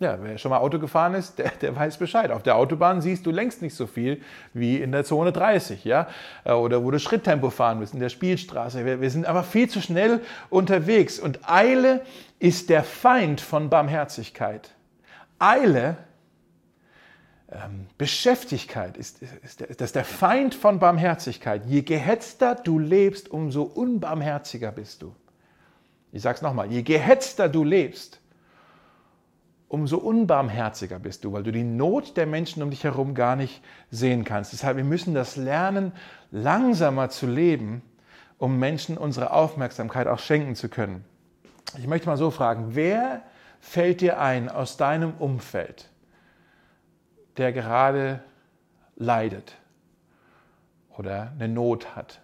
[0.00, 2.30] ja, wer schon mal Auto gefahren ist, der, der, weiß Bescheid.
[2.30, 4.22] Auf der Autobahn siehst du längst nicht so viel
[4.54, 6.08] wie in der Zone 30, ja,
[6.44, 8.86] äh, oder wo du Schritttempo fahren musst, in der Spielstraße.
[8.86, 12.00] Wir, wir sind aber viel zu schnell unterwegs und Eile
[12.40, 14.74] ist der Feind von Barmherzigkeit.
[15.38, 15.98] Eile,
[17.52, 21.66] ähm, Beschäftigkeit ist, ist, ist, ist der Feind von Barmherzigkeit.
[21.66, 25.14] Je gehetzter du lebst, umso unbarmherziger bist du.
[26.12, 28.20] Ich sage es nochmal, je gehetzter du lebst,
[29.68, 33.62] umso unbarmherziger bist du, weil du die Not der Menschen um dich herum gar nicht
[33.90, 34.52] sehen kannst.
[34.52, 35.92] Deshalb, wir müssen das lernen,
[36.30, 37.82] langsamer zu leben,
[38.38, 41.04] um Menschen unsere Aufmerksamkeit auch schenken zu können.
[41.78, 43.22] Ich möchte mal so fragen, wer
[43.60, 45.88] fällt dir ein aus deinem Umfeld,
[47.36, 48.20] der gerade
[48.96, 49.54] leidet
[50.96, 52.20] oder eine Not hat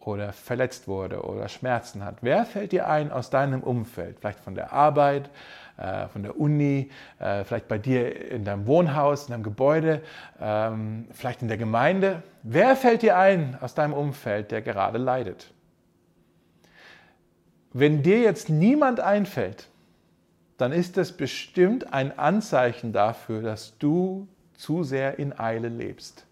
[0.00, 2.16] oder verletzt wurde oder Schmerzen hat?
[2.20, 5.30] Wer fällt dir ein aus deinem Umfeld, vielleicht von der Arbeit,
[5.78, 10.02] äh, von der Uni, äh, vielleicht bei dir in deinem Wohnhaus, in deinem Gebäude,
[10.38, 12.22] ähm, vielleicht in der Gemeinde.
[12.42, 15.52] Wer fällt dir ein aus deinem Umfeld, der gerade leidet?
[17.72, 19.68] Wenn dir jetzt niemand einfällt,
[20.58, 26.26] dann ist das bestimmt ein Anzeichen dafür, dass du zu sehr in Eile lebst.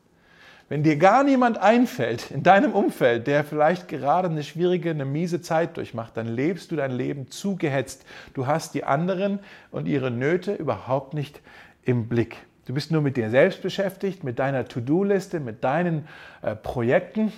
[0.68, 5.40] Wenn dir gar niemand einfällt in deinem Umfeld, der vielleicht gerade eine schwierige, eine miese
[5.40, 8.04] Zeit durchmacht, dann lebst du dein Leben zugehetzt.
[8.34, 9.40] Du hast die anderen
[9.72, 11.40] und ihre Nöte überhaupt nicht
[11.82, 12.36] im Blick.
[12.66, 16.06] Du bist nur mit dir selbst beschäftigt, mit deiner To-Do-Liste, mit deinen
[16.42, 17.32] äh, Projekten.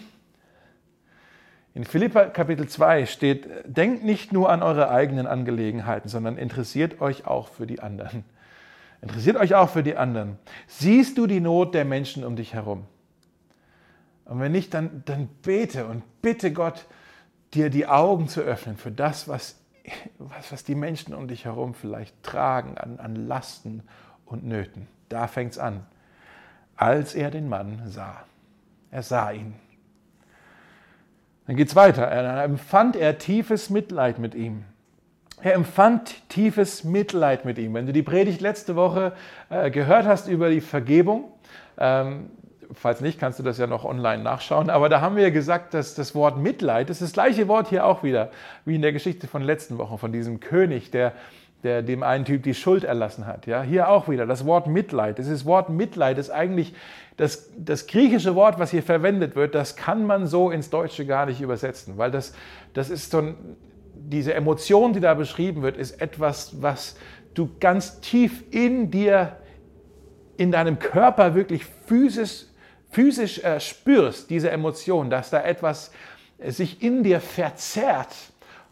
[1.75, 7.27] In Philippa Kapitel 2 steht, denkt nicht nur an eure eigenen Angelegenheiten, sondern interessiert euch
[7.27, 8.25] auch für die anderen.
[9.01, 10.39] Interessiert euch auch für die anderen.
[10.67, 12.85] Siehst du die Not der Menschen um dich herum?
[14.27, 16.87] Und wenn nicht, dann, dann bete und bitte Gott,
[17.55, 19.59] dir die Augen zu öffnen für das, was,
[20.19, 23.83] was, was die Menschen um dich herum vielleicht tragen an, an Lasten
[24.25, 24.89] und Nöten.
[25.09, 25.87] Da fängt es an.
[26.77, 28.25] Als er den Mann sah.
[28.91, 29.55] Er sah ihn.
[31.53, 32.09] Dann geht es weiter.
[32.09, 34.65] Dann empfand er tiefes Mitleid mit ihm.
[35.43, 37.75] Er empfand tiefes Mitleid mit ihm.
[37.75, 39.13] Wenn du die Predigt letzte Woche
[39.51, 41.25] äh, gehört hast über die Vergebung,
[41.77, 42.31] ähm,
[42.73, 44.71] falls nicht, kannst du das ja noch online nachschauen.
[44.71, 47.85] Aber da haben wir gesagt, dass das Wort Mitleid, das ist das gleiche Wort hier
[47.85, 48.31] auch wieder,
[48.65, 51.13] wie in der Geschichte von letzten Wochen, von diesem König, der,
[51.63, 53.47] der dem einen Typ die Schuld erlassen hat.
[53.47, 55.19] Ja, hier auch wieder das Wort Mitleid.
[55.19, 56.75] Dieses Wort Mitleid ist eigentlich
[57.17, 61.27] das, das griechische Wort, was hier verwendet wird, das kann man so ins Deutsche gar
[61.27, 62.35] nicht übersetzen, weil das,
[62.73, 63.37] das ist so ein,
[63.95, 66.97] diese Emotion, die da beschrieben wird, ist etwas, was
[67.35, 69.37] du ganz tief in dir,
[70.37, 72.47] in deinem Körper wirklich physisch
[72.93, 75.91] physisch äh, spürst, diese Emotion, dass da etwas
[76.47, 78.15] sich in dir verzerrt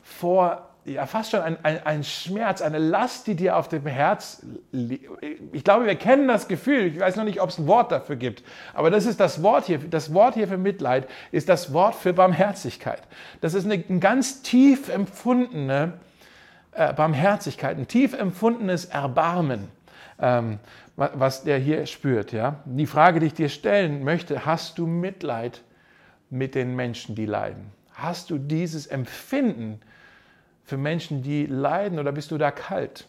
[0.03, 4.45] vor ja, fast schon ein, ein, ein, Schmerz, eine Last, die dir auf dem Herz
[4.73, 5.09] liegt.
[5.53, 6.87] Ich glaube, wir kennen das Gefühl.
[6.87, 8.43] Ich weiß noch nicht, ob es ein Wort dafür gibt.
[8.73, 9.79] Aber das ist das Wort hier.
[9.79, 13.03] Das Wort hier für Mitleid ist das Wort für Barmherzigkeit.
[13.41, 15.95] Das ist eine, eine ganz tief empfundene
[16.73, 19.69] äh, Barmherzigkeit, ein tief empfundenes Erbarmen.
[20.19, 20.59] Ähm,
[20.97, 22.33] was der hier spürt.
[22.33, 22.57] Ja?
[22.67, 25.63] Die Frage, die ich dir stellen möchte, hast du Mitleid
[26.29, 27.73] mit den Menschen, die leiden?
[27.95, 29.81] Hast du dieses Empfinden
[30.71, 33.09] für Menschen, die leiden oder bist du da kalt?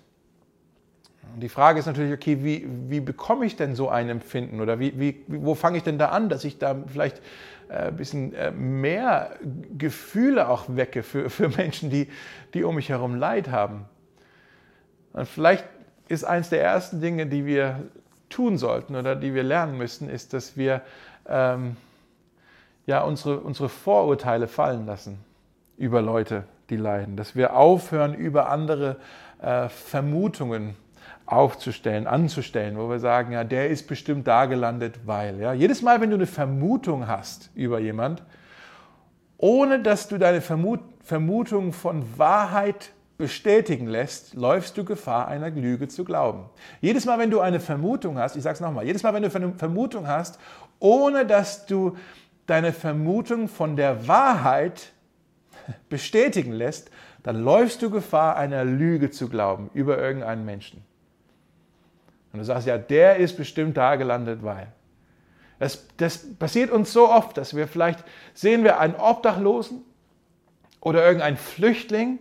[1.31, 4.79] Und die Frage ist natürlich, okay, wie, wie bekomme ich denn so ein Empfinden oder
[4.79, 7.21] wie, wie, wo fange ich denn da an, dass ich da vielleicht
[7.69, 9.35] äh, ein bisschen äh, mehr
[9.77, 12.09] Gefühle auch wecke für, für Menschen, die,
[12.55, 13.85] die um mich herum Leid haben?
[15.13, 15.65] Und vielleicht
[16.07, 17.83] ist eines der ersten Dinge, die wir
[18.29, 20.81] tun sollten oder die wir lernen müssen, ist, dass wir
[21.27, 21.77] ähm,
[22.87, 25.23] ja, unsere, unsere Vorurteile fallen lassen
[25.77, 27.15] über Leute, die leiden.
[27.15, 28.97] Dass wir aufhören, über andere
[29.41, 30.75] äh, Vermutungen
[31.25, 35.39] aufzustellen, anzustellen, wo wir sagen, ja, der ist bestimmt da gelandet, weil.
[35.39, 35.53] Ja.
[35.53, 38.23] Jedes Mal, wenn du eine Vermutung hast über jemand,
[39.37, 45.87] ohne dass du deine Vermut Vermutung von Wahrheit bestätigen lässt, läufst du Gefahr, einer Lüge
[45.87, 46.45] zu glauben.
[46.79, 49.35] Jedes Mal, wenn du eine Vermutung hast, ich sage es nochmal, jedes Mal, wenn du
[49.35, 50.39] eine Vermutung hast,
[50.79, 51.97] ohne dass du
[52.45, 54.91] deine Vermutung von der Wahrheit
[55.89, 56.91] bestätigen lässt,
[57.23, 60.83] dann läufst du Gefahr, einer Lüge zu glauben über irgendeinen Menschen.
[62.33, 64.67] Und du sagst, ja, der ist bestimmt da gelandet, weil.
[65.59, 68.03] Das, das passiert uns so oft, dass wir vielleicht
[68.33, 69.83] sehen wir einen Obdachlosen
[70.79, 72.19] oder irgendein Flüchtling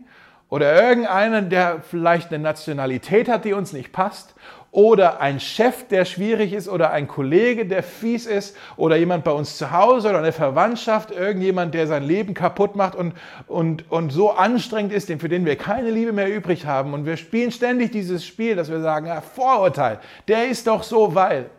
[0.50, 4.34] oder irgendeiner, der vielleicht eine Nationalität hat, die uns nicht passt
[4.72, 9.32] oder ein Chef, der schwierig ist oder ein Kollege, der fies ist oder jemand bei
[9.32, 13.14] uns zu Hause oder eine Verwandtschaft, irgendjemand, der sein Leben kaputt macht und,
[13.48, 16.94] und, und so anstrengend ist, für den wir keine Liebe mehr übrig haben.
[16.94, 21.14] Und wir spielen ständig dieses Spiel, dass wir sagen, ja, Vorurteil, der ist doch so,
[21.14, 21.50] weil.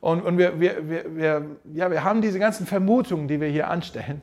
[0.00, 3.68] Und, und wir, wir, wir, wir, ja, wir haben diese ganzen Vermutungen, die wir hier
[3.68, 4.22] anstellen.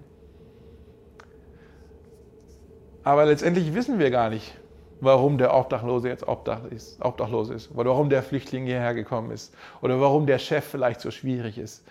[3.03, 4.55] Aber letztendlich wissen wir gar nicht,
[5.03, 9.53] warum der Obdachlose jetzt Obdach ist, obdachlos ist oder warum der Flüchtling hierher gekommen ist
[9.81, 11.85] oder warum der Chef vielleicht so schwierig ist.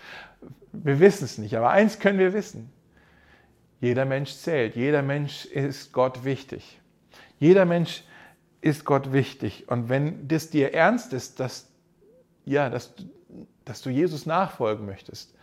[0.72, 2.72] Wir wissen es nicht, aber eins können wir wissen.
[3.80, 6.80] Jeder Mensch zählt, jeder Mensch ist Gott wichtig.
[7.38, 8.04] Jeder Mensch
[8.60, 9.68] ist Gott wichtig.
[9.68, 11.68] Und wenn das dir ernst ist, dass,
[12.44, 12.94] ja, dass,
[13.64, 15.34] dass du Jesus nachfolgen möchtest,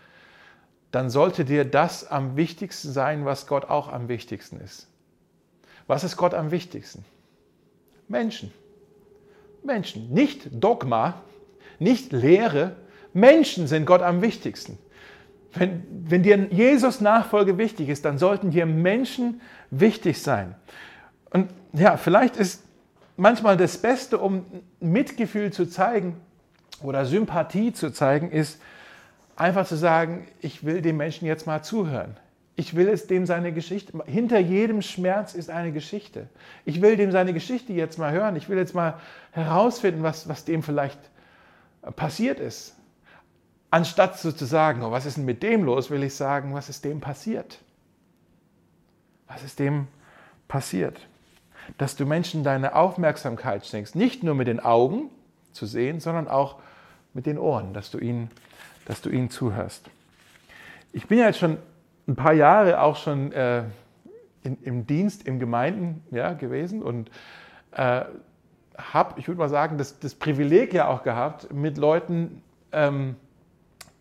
[0.92, 4.88] dann sollte dir das am wichtigsten sein, was Gott auch am wichtigsten ist.
[5.88, 7.04] Was ist Gott am wichtigsten?
[8.10, 8.52] Menschen.
[9.64, 10.12] Menschen.
[10.14, 11.22] Nicht Dogma,
[11.78, 12.76] nicht Lehre.
[13.14, 14.78] Menschen sind Gott am wichtigsten.
[15.54, 19.42] Wenn, wenn dir Jesus Nachfolge wichtig ist, dann sollten dir Menschen
[19.72, 20.56] wichtig sein.
[21.32, 22.64] Und ja, vielleicht ist
[23.18, 24.46] manchmal das Beste, um
[24.80, 26.18] Mitgefühl zu zeigen
[26.82, 28.60] oder Sympathie zu zeigen, ist
[29.36, 32.18] einfach zu sagen, ich will dem Menschen jetzt mal zuhören.
[32.60, 36.28] Ich will es dem seine Geschichte, hinter jedem Schmerz ist eine Geschichte.
[36.66, 38.36] Ich will dem seine Geschichte jetzt mal hören.
[38.36, 39.00] Ich will jetzt mal
[39.32, 41.00] herausfinden, was, was dem vielleicht
[41.96, 42.76] passiert ist.
[43.72, 46.68] Anstatt so zu sagen, oh, was ist denn mit dem los, will ich sagen, was
[46.68, 47.60] ist dem passiert?
[49.30, 49.88] Was ist dem
[50.50, 51.00] passiert?
[51.78, 55.10] Dass du Menschen deine Aufmerksamkeit schenkst, nicht nur mit den Augen
[55.54, 56.60] zu sehen, sondern auch
[57.14, 58.30] mit den Ohren, dass du ihnen,
[58.84, 59.90] dass du ihnen zuhörst.
[60.92, 61.58] Ich bin ja jetzt schon
[62.10, 63.64] ein paar Jahre auch schon äh,
[64.44, 67.10] in, im Dienst im Gemeinden ja, gewesen und
[67.72, 68.02] äh,
[68.78, 72.42] habe, ich würde mal sagen, das, das, Privileg ja auch gehabt, mit Leuten
[72.72, 73.16] ähm,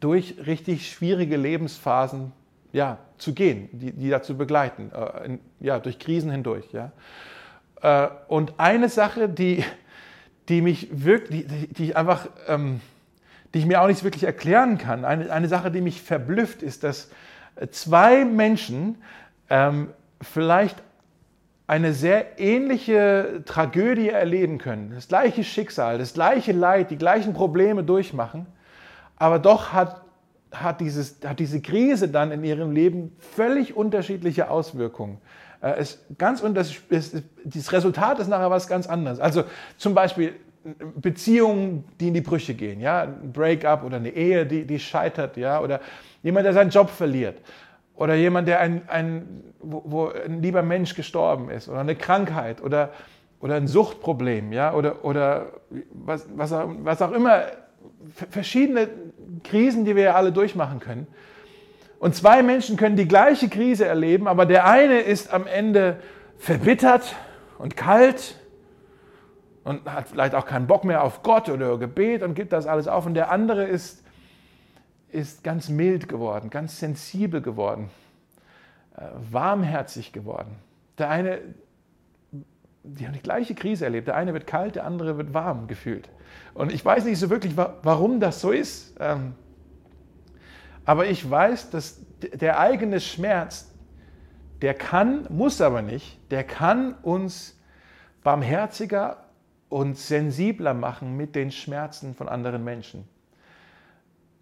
[0.01, 2.33] durch richtig schwierige Lebensphasen
[2.73, 6.67] ja, zu gehen, die, die dazu begleiten, äh, in, ja, durch Krisen hindurch.
[6.73, 6.93] Ja.
[7.83, 9.65] Äh, und eine Sache, die,
[10.49, 12.81] die mich wirklich, die, die ich einfach, ähm,
[13.53, 16.85] die ich mir auch nicht wirklich erklären kann, eine, eine Sache, die mich verblüfft, ist,
[16.85, 17.11] dass
[17.71, 18.99] zwei Menschen
[19.51, 19.91] ähm,
[20.21, 20.83] vielleicht
[21.67, 27.85] eine sehr ähnliche Tragödie erleben können, das gleiche Schicksal, das gleiche Leid, die gleichen Probleme
[27.85, 28.47] durchmachen,
[29.17, 30.01] aber doch hat,
[30.51, 35.19] hat, dieses, hat diese Krise dann in ihrem Leben völlig unterschiedliche Auswirkungen.
[35.61, 39.21] Äh, es ganz es, das Resultat ist nachher was ganz anderes.
[39.21, 39.45] Also
[39.77, 40.35] zum Beispiel
[40.97, 45.37] Beziehungen, die in die Brüche gehen, ja, ein Breakup oder eine Ehe, die, die scheitert,
[45.37, 45.81] ja, oder
[46.23, 47.41] jemand, der seinen Job verliert,
[47.95, 52.63] oder jemand, der ein, ein wo, wo ein lieber Mensch gestorben ist, oder eine Krankheit,
[52.63, 52.91] oder,
[53.41, 55.53] oder ein Suchtproblem, ja, oder, oder
[55.91, 57.43] was, was, auch, was auch immer,
[58.31, 58.89] verschiedene
[59.45, 61.07] Krisen, die wir ja alle durchmachen können.
[61.99, 65.97] Und zwei Menschen können die gleiche Krise erleben, aber der eine ist am Ende
[66.39, 67.17] verbittert
[67.59, 68.37] und kalt
[69.69, 72.89] und hat vielleicht auch keinen Bock mehr auf Gott oder Gebet und gibt das alles
[72.89, 73.05] auf.
[73.05, 74.03] Und der andere ist,
[75.11, 77.91] ist ganz mild geworden, ganz sensibel geworden,
[78.97, 80.57] äh, warmherzig geworden.
[80.97, 81.41] Der eine,
[82.83, 84.09] die haben die gleiche Krise erlebt.
[84.09, 86.09] Der eine wird kalt, der andere wird warm gefühlt.
[86.55, 88.97] Und ich weiß nicht so wirklich, warum das so ist.
[88.99, 89.35] Ähm,
[90.87, 93.71] aber ich weiß, dass der eigene Schmerz,
[94.63, 97.61] der kann, muss aber nicht, der kann uns
[98.25, 99.28] barmherziger
[99.69, 103.07] und sensibler machen mit den Schmerzen von anderen Menschen.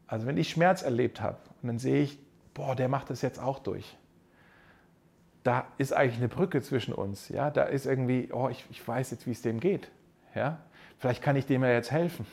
[0.07, 2.19] Also wenn ich Schmerz erlebt habe und dann sehe ich,
[2.55, 3.97] boah, der macht das jetzt auch durch.
[5.43, 7.29] Da ist eigentlich eine Brücke zwischen uns.
[7.29, 7.51] Ja?
[7.51, 9.91] Da ist irgendwie, oh, ich, ich weiß jetzt, wie es dem geht.
[10.35, 10.59] Ja?
[10.99, 12.27] Vielleicht kann ich dem ja jetzt helfen.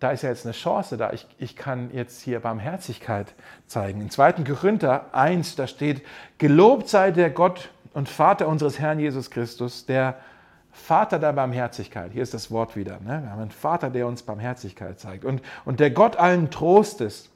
[0.00, 1.12] Da ist ja jetzt eine Chance da.
[1.12, 3.34] Ich, ich kann jetzt hier Barmherzigkeit
[3.66, 4.00] zeigen.
[4.00, 4.32] In 2.
[4.44, 6.02] Korinther 1, da steht,
[6.38, 10.20] Gelobt sei der Gott und Vater unseres Herrn Jesus Christus, der
[10.70, 12.12] Vater der Barmherzigkeit.
[12.12, 12.98] Hier ist das Wort wieder.
[13.00, 13.20] Ne?
[13.22, 15.24] Wir haben einen Vater, der uns Barmherzigkeit zeigt.
[15.24, 17.30] Und, und der Gott allen Trostes,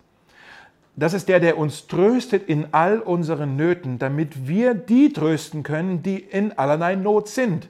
[0.95, 6.03] das ist der, der uns tröstet in all unseren Nöten, damit wir die trösten können,
[6.03, 7.68] die in allerlei Not sind.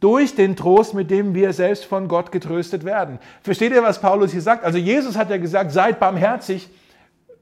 [0.00, 3.18] Durch den Trost, mit dem wir selbst von Gott getröstet werden.
[3.42, 4.64] Versteht ihr, was Paulus hier sagt?
[4.64, 6.68] Also Jesus hat ja gesagt, seid barmherzig,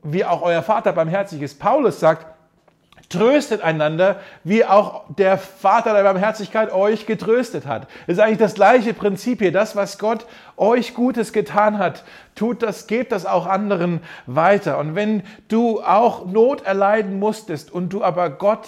[0.02, 1.58] wie auch euer Vater barmherzig ist.
[1.58, 2.26] Paulus sagt,
[3.12, 7.82] Tröstet einander, wie auch der Vater der Barmherzigkeit euch getröstet hat.
[8.06, 9.52] Das ist eigentlich das gleiche Prinzip hier.
[9.52, 10.24] Das, was Gott
[10.56, 14.78] euch Gutes getan hat, tut das, gebt das auch anderen weiter.
[14.78, 18.66] Und wenn du auch Not erleiden musstest und du aber Gott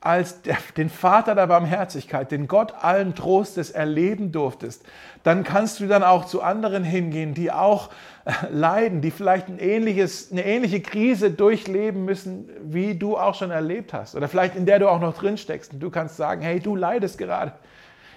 [0.00, 0.40] als
[0.76, 4.82] den Vater der Barmherzigkeit, den Gott allen Trostes erleben durftest,
[5.24, 7.90] dann kannst du dann auch zu anderen hingehen, die auch
[8.24, 13.50] äh, leiden, die vielleicht ein ähnliches, eine ähnliche Krise durchleben müssen, wie du auch schon
[13.50, 14.14] erlebt hast.
[14.14, 15.74] Oder vielleicht in der du auch noch drin steckst.
[15.74, 17.52] Und du kannst sagen, hey, du leidest gerade.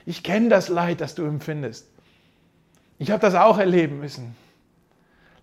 [0.06, 1.88] Ich kenne das Leid, das du empfindest.
[2.98, 4.36] Ich habe das auch erleben müssen.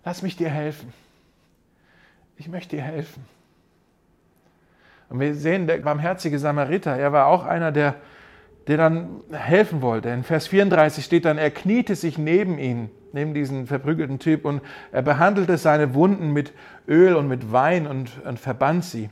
[0.03, 0.91] Lass mich dir helfen.
[2.37, 3.23] Ich möchte dir helfen.
[5.11, 7.95] Und wir sehen, der barmherzige Samariter, er war auch einer, der,
[8.67, 10.07] der dann helfen wollte.
[10.07, 14.61] In Vers 34 steht dann, er kniete sich neben ihn, neben diesen verprügelten Typ, und
[14.93, 16.53] er behandelte seine Wunden mit
[16.87, 19.09] Öl und mit Wein und, und verband sie.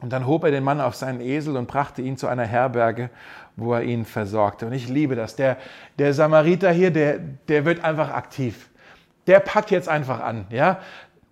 [0.00, 3.08] Und dann hob er den Mann auf seinen Esel und brachte ihn zu einer Herberge,
[3.54, 4.66] wo er ihn versorgte.
[4.66, 5.36] Und ich liebe das.
[5.36, 5.58] Der,
[5.96, 8.68] der Samariter hier, der, der wird einfach aktiv.
[9.28, 10.46] Der packt jetzt einfach an.
[10.50, 10.80] Ja?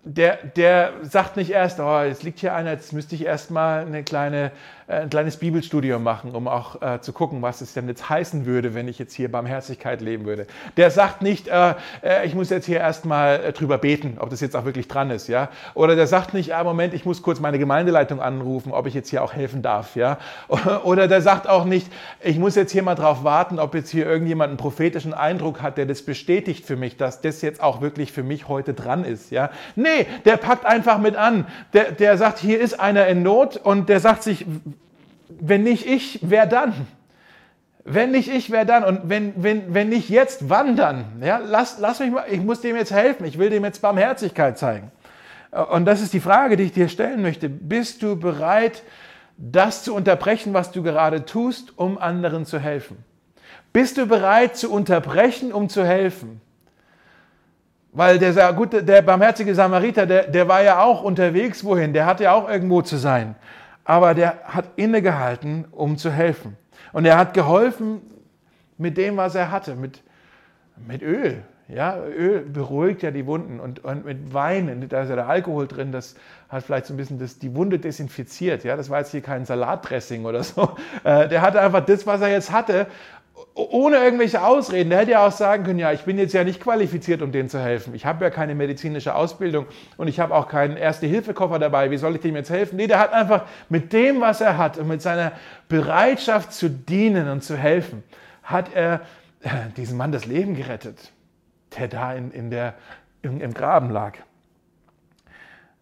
[0.05, 3.85] Der, der sagt nicht erst, oh, jetzt liegt hier einer, jetzt müsste ich erst mal
[3.85, 4.51] eine kleine
[4.87, 8.73] ein kleines Bibelstudium machen, um auch äh, zu gucken, was es denn jetzt heißen würde,
[8.73, 10.47] wenn ich jetzt hier Barmherzigkeit leben würde.
[10.77, 14.41] Der sagt nicht, äh, äh ich muss jetzt hier erstmal äh, drüber beten, ob das
[14.41, 15.49] jetzt auch wirklich dran ist, ja.
[15.73, 19.09] Oder der sagt nicht, ah, Moment, ich muss kurz meine Gemeindeleitung anrufen, ob ich jetzt
[19.09, 20.17] hier auch helfen darf, ja.
[20.83, 21.87] Oder der sagt auch nicht,
[22.21, 25.77] ich muss jetzt hier mal drauf warten, ob jetzt hier irgendjemand einen prophetischen Eindruck hat,
[25.77, 29.31] der das bestätigt für mich, dass das jetzt auch wirklich für mich heute dran ist,
[29.31, 29.49] ja.
[29.75, 31.47] Nee, der packt einfach mit an.
[31.73, 34.45] Der, der sagt, hier ist einer in Not und der sagt sich,
[35.39, 36.73] wenn nicht ich, wer dann?
[37.85, 38.83] Wenn nicht ich, wer dann?
[38.83, 41.05] Und wenn, wenn, wenn nicht jetzt, wann dann?
[41.21, 44.57] Ja, lass, lass mich mal, ich muss dem jetzt helfen, ich will dem jetzt Barmherzigkeit
[44.57, 44.91] zeigen.
[45.71, 47.49] Und das ist die Frage, die ich dir stellen möchte.
[47.49, 48.83] Bist du bereit,
[49.37, 53.03] das zu unterbrechen, was du gerade tust, um anderen zu helfen?
[53.73, 56.41] Bist du bereit zu unterbrechen, um zu helfen?
[57.91, 61.93] Weil der, gute, der barmherzige Samariter, der, der war ja auch unterwegs, wohin?
[61.93, 63.35] Der hatte ja auch irgendwo zu sein
[63.85, 66.57] aber der hat innegehalten, um zu helfen.
[66.91, 68.01] Und er hat geholfen
[68.77, 70.01] mit dem, was er hatte, mit,
[70.87, 71.43] mit Öl.
[71.69, 75.67] Ja, Öl beruhigt ja die Wunden und, und mit Wein, da ist ja der Alkohol
[75.67, 76.15] drin, das
[76.49, 78.63] hat vielleicht so ein bisschen das, die Wunde desinfiziert.
[78.63, 80.75] Ja, das war jetzt hier kein Salatdressing oder so.
[81.03, 82.87] Äh, der hatte einfach das, was er jetzt hatte
[83.55, 84.89] ohne irgendwelche Ausreden.
[84.89, 87.49] Der hätte ja auch sagen können, ja, ich bin jetzt ja nicht qualifiziert, um denen
[87.49, 87.93] zu helfen.
[87.95, 89.65] Ich habe ja keine medizinische Ausbildung
[89.97, 91.91] und ich habe auch keinen Erste-Hilfe-Koffer dabei.
[91.91, 92.75] Wie soll ich dem jetzt helfen?
[92.77, 95.33] Nee, der hat einfach mit dem, was er hat und mit seiner
[95.67, 98.03] Bereitschaft zu dienen und zu helfen,
[98.43, 99.01] hat er
[99.41, 101.11] äh, diesem Mann das Leben gerettet,
[101.77, 102.75] der da in, in der,
[103.21, 104.17] im, im Graben lag.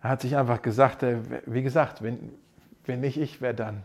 [0.01, 2.33] Er hat sich einfach gesagt, äh, wie gesagt, wenn,
[2.85, 3.83] wenn nicht ich, wer dann?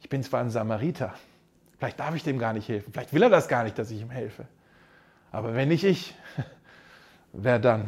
[0.00, 1.14] Ich bin zwar ein Samariter,
[1.82, 2.92] Vielleicht darf ich dem gar nicht helfen.
[2.92, 4.44] Vielleicht will er das gar nicht, dass ich ihm helfe.
[5.32, 6.14] Aber wenn nicht ich,
[7.32, 7.86] wer dann?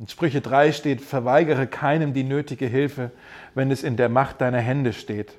[0.00, 3.12] In Sprüche 3 steht, verweigere keinem die nötige Hilfe,
[3.54, 5.34] wenn es in der Macht deiner Hände steht.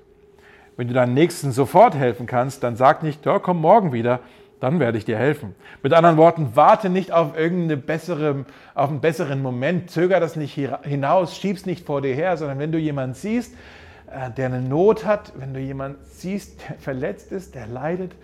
[0.77, 4.21] Wenn du deinem Nächsten sofort helfen kannst, dann sag nicht, ja, komm morgen wieder,
[4.61, 5.53] dann werde ich dir helfen.
[5.83, 10.53] Mit anderen Worten, warte nicht auf irgendeine bessere, auf einen besseren Moment, zöger das nicht
[10.83, 13.53] hinaus, schieb's nicht vor dir her, sondern wenn du jemanden siehst,
[14.07, 18.15] der eine Not hat, wenn du jemanden siehst, der verletzt ist, der leidet,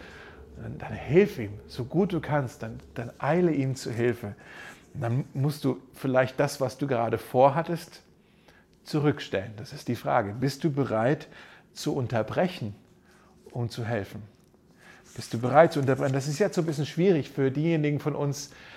[0.62, 4.36] dann, dann hilf ihm, so gut du kannst, dann, dann eile ihm zu Hilfe.
[4.94, 8.02] dann musst du vielleicht das, was du gerade vorhattest,
[8.84, 9.54] zurückstellen.
[9.58, 10.34] Das ist die Frage.
[10.34, 11.28] Bist du bereit
[11.74, 12.76] zu unterbrechen,
[13.52, 14.22] um zu helfen?
[15.16, 16.14] Bist du bereit zu unterbrechen?
[16.14, 18.73] Das ist jetzt so ein bisschen schwierig für diejenigen von uns, äh,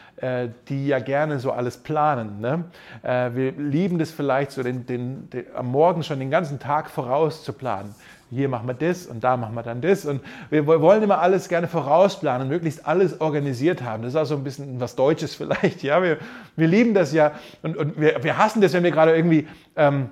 [0.69, 2.41] die ja gerne so alles planen.
[2.41, 2.65] Ne?
[3.03, 6.91] Äh, wir lieben das vielleicht so, den, den, den, am Morgen schon den ganzen Tag
[6.91, 7.95] voraus zu planen.
[8.31, 10.05] Hier machen wir das und da machen wir dann das.
[10.05, 14.03] Und wir wollen immer alles gerne vorausplanen, möglichst alles organisiert haben.
[14.03, 15.83] Das ist auch so ein bisschen was Deutsches vielleicht.
[15.83, 16.03] Ja?
[16.03, 16.19] Wir,
[16.57, 20.09] wir lieben das ja und, und wir, wir hassen das, wenn wir gerade irgendwie ähm,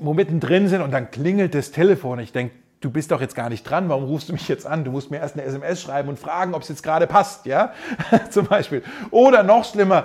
[0.00, 2.18] mittendrin sind und dann klingelt das Telefon.
[2.18, 2.54] Ich denke,
[2.84, 4.84] du bist doch jetzt gar nicht dran, warum rufst du mich jetzt an?
[4.84, 7.72] Du musst mir erst eine SMS schreiben und fragen, ob es jetzt gerade passt, ja?
[8.30, 8.82] Zum Beispiel.
[9.10, 10.04] Oder noch schlimmer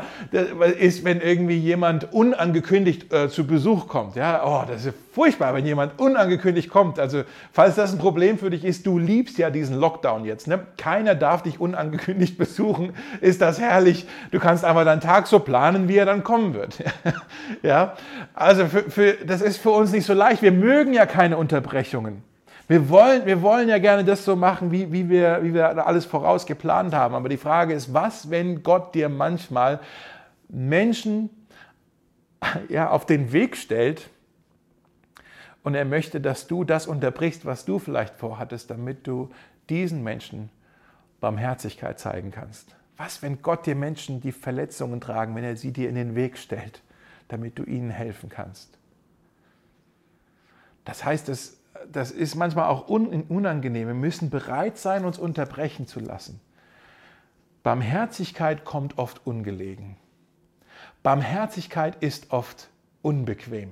[0.79, 4.45] ist, wenn irgendwie jemand unangekündigt äh, zu Besuch kommt, ja?
[4.45, 6.99] Oh, das ist furchtbar, wenn jemand unangekündigt kommt.
[6.99, 10.59] Also, falls das ein Problem für dich ist, du liebst ja diesen Lockdown jetzt, ne?
[10.77, 14.07] Keiner darf dich unangekündigt besuchen, ist das herrlich.
[14.31, 16.81] Du kannst einfach deinen Tag so planen, wie er dann kommen wird,
[17.61, 17.95] ja?
[18.33, 20.41] Also, für, für, das ist für uns nicht so leicht.
[20.41, 22.28] Wir mögen ja keine Unterbrechungen.
[22.69, 26.05] Wir wollen, wir wollen ja gerne das so machen, wie, wie, wir, wie wir alles
[26.05, 27.15] voraus geplant haben.
[27.15, 29.79] Aber die Frage ist, was, wenn Gott dir manchmal
[30.49, 31.31] Menschen
[32.69, 34.11] ja, auf den Weg stellt
[35.63, 39.31] und er möchte, dass du das unterbrichst, was du vielleicht vorhattest, damit du
[39.67, 40.51] diesen Menschen
[41.21, 42.75] Barmherzigkeit zeigen kannst?
[42.97, 46.37] Was, wenn Gott dir Menschen die Verletzungen tragen, wenn er sie dir in den Weg
[46.37, 46.83] stellt,
[47.29, 48.77] damit du ihnen helfen kannst?
[50.85, 51.58] Das heißt, es
[51.91, 53.87] das ist manchmal auch unangenehm.
[53.87, 56.39] Wir müssen bereit sein, uns unterbrechen zu lassen.
[57.63, 59.97] Barmherzigkeit kommt oft ungelegen.
[61.03, 62.69] Barmherzigkeit ist oft
[63.01, 63.71] unbequem.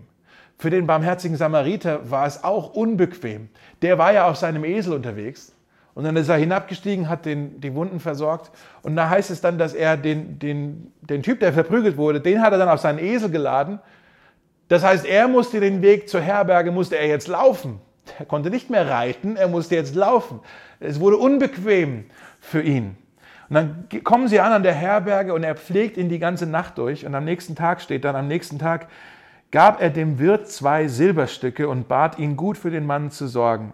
[0.57, 3.49] Für den barmherzigen Samariter war es auch unbequem.
[3.81, 5.53] Der war ja auf seinem Esel unterwegs
[5.93, 8.51] und dann ist er hinabgestiegen, hat den, die Wunden versorgt
[8.81, 12.41] und da heißt es dann, dass er den, den, den Typ, der verprügelt wurde, den
[12.41, 13.79] hat er dann auf seinen Esel geladen.
[14.67, 17.79] Das heißt, er musste den Weg zur Herberge, musste er jetzt laufen.
[18.19, 20.39] Er konnte nicht mehr reiten, er musste jetzt laufen.
[20.79, 22.05] Es wurde unbequem
[22.39, 22.97] für ihn.
[23.49, 26.77] Und dann kommen sie an an der Herberge und er pflegt ihn die ganze Nacht
[26.77, 27.05] durch.
[27.05, 28.87] Und am nächsten Tag steht dann, am nächsten Tag
[29.51, 33.73] gab er dem Wirt zwei Silberstücke und bat ihn gut für den Mann zu sorgen.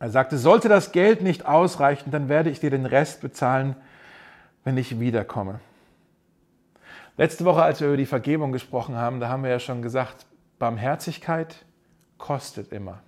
[0.00, 3.76] Er sagte, sollte das Geld nicht ausreichen, dann werde ich dir den Rest bezahlen,
[4.64, 5.60] wenn ich wiederkomme.
[7.16, 10.26] Letzte Woche, als wir über die Vergebung gesprochen haben, da haben wir ja schon gesagt,
[10.58, 11.64] Barmherzigkeit
[12.18, 13.00] kostet immer.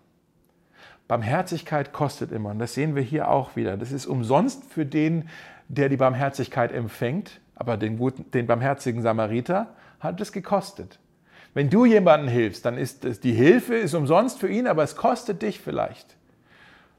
[1.08, 2.50] Barmherzigkeit kostet immer.
[2.50, 3.76] Und das sehen wir hier auch wieder.
[3.76, 5.28] Das ist umsonst für den,
[5.68, 10.98] der die Barmherzigkeit empfängt, aber den, guten, den barmherzigen Samariter hat es gekostet.
[11.54, 14.96] Wenn du jemandem hilfst, dann ist es, die Hilfe ist umsonst für ihn, aber es
[14.96, 16.16] kostet dich vielleicht.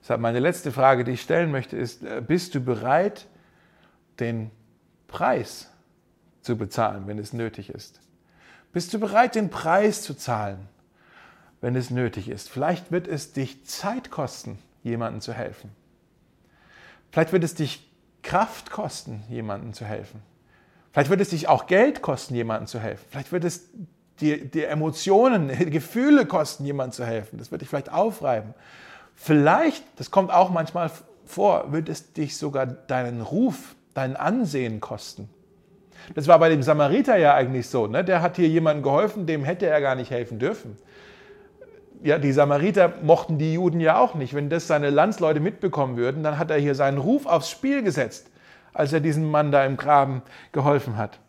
[0.01, 3.27] Deshalb meine letzte Frage, die ich stellen möchte, ist, äh, bist du bereit,
[4.19, 4.51] den
[5.07, 5.71] Preis
[6.41, 7.99] zu bezahlen, wenn es nötig ist?
[8.71, 10.69] Bist du bereit, den Preis zu zahlen,
[11.61, 12.49] wenn es nötig ist?
[12.49, 15.71] Vielleicht wird es dich Zeit kosten, jemandem zu helfen.
[17.11, 17.89] Vielleicht wird es dich
[18.23, 20.21] Kraft kosten, jemandem zu helfen.
[20.91, 23.05] Vielleicht wird es dich auch Geld kosten, jemandem zu helfen.
[23.09, 23.69] Vielleicht wird es
[24.19, 27.37] dir, dir Emotionen, Gefühle kosten, jemandem zu helfen.
[27.37, 28.53] Das wird dich vielleicht aufreiben.
[29.15, 30.91] Vielleicht, das kommt auch manchmal
[31.25, 35.29] vor, wird es dich sogar deinen Ruf, dein Ansehen kosten.
[36.13, 37.87] Das war bei dem Samariter ja eigentlich so.
[37.87, 38.03] Ne?
[38.03, 40.77] Der hat hier jemandem geholfen, dem hätte er gar nicht helfen dürfen
[42.03, 44.33] ja, die Samariter mochten die Juden ja auch nicht.
[44.33, 48.29] Wenn das seine Landsleute mitbekommen würden, dann hat er hier seinen Ruf aufs Spiel gesetzt,
[48.73, 50.21] als er diesem Mann da im Graben
[50.51, 51.19] geholfen hat.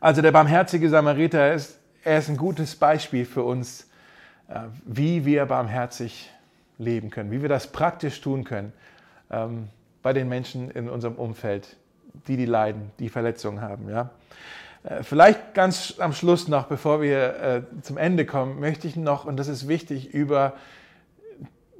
[0.00, 3.88] Also der barmherzige Samariter ist, er ist ein gutes Beispiel für uns,
[4.48, 6.30] äh, wie wir barmherzig
[6.78, 8.72] leben können, wie wir das praktisch tun können
[9.30, 9.68] ähm,
[10.02, 11.76] bei den Menschen in unserem Umfeld,
[12.26, 13.90] die die leiden, die Verletzungen haben.
[13.90, 14.10] Ja.
[14.84, 19.24] Äh, vielleicht ganz am Schluss noch, bevor wir äh, zum Ende kommen, möchte ich noch,
[19.24, 20.54] und das ist wichtig, über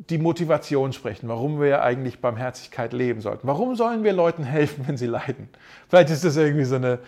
[0.08, 3.46] die Motivation sprechen, warum wir eigentlich Barmherzigkeit leben sollten.
[3.46, 5.48] Warum sollen wir Leuten helfen, wenn sie leiden?
[5.88, 6.98] Vielleicht ist das irgendwie so eine,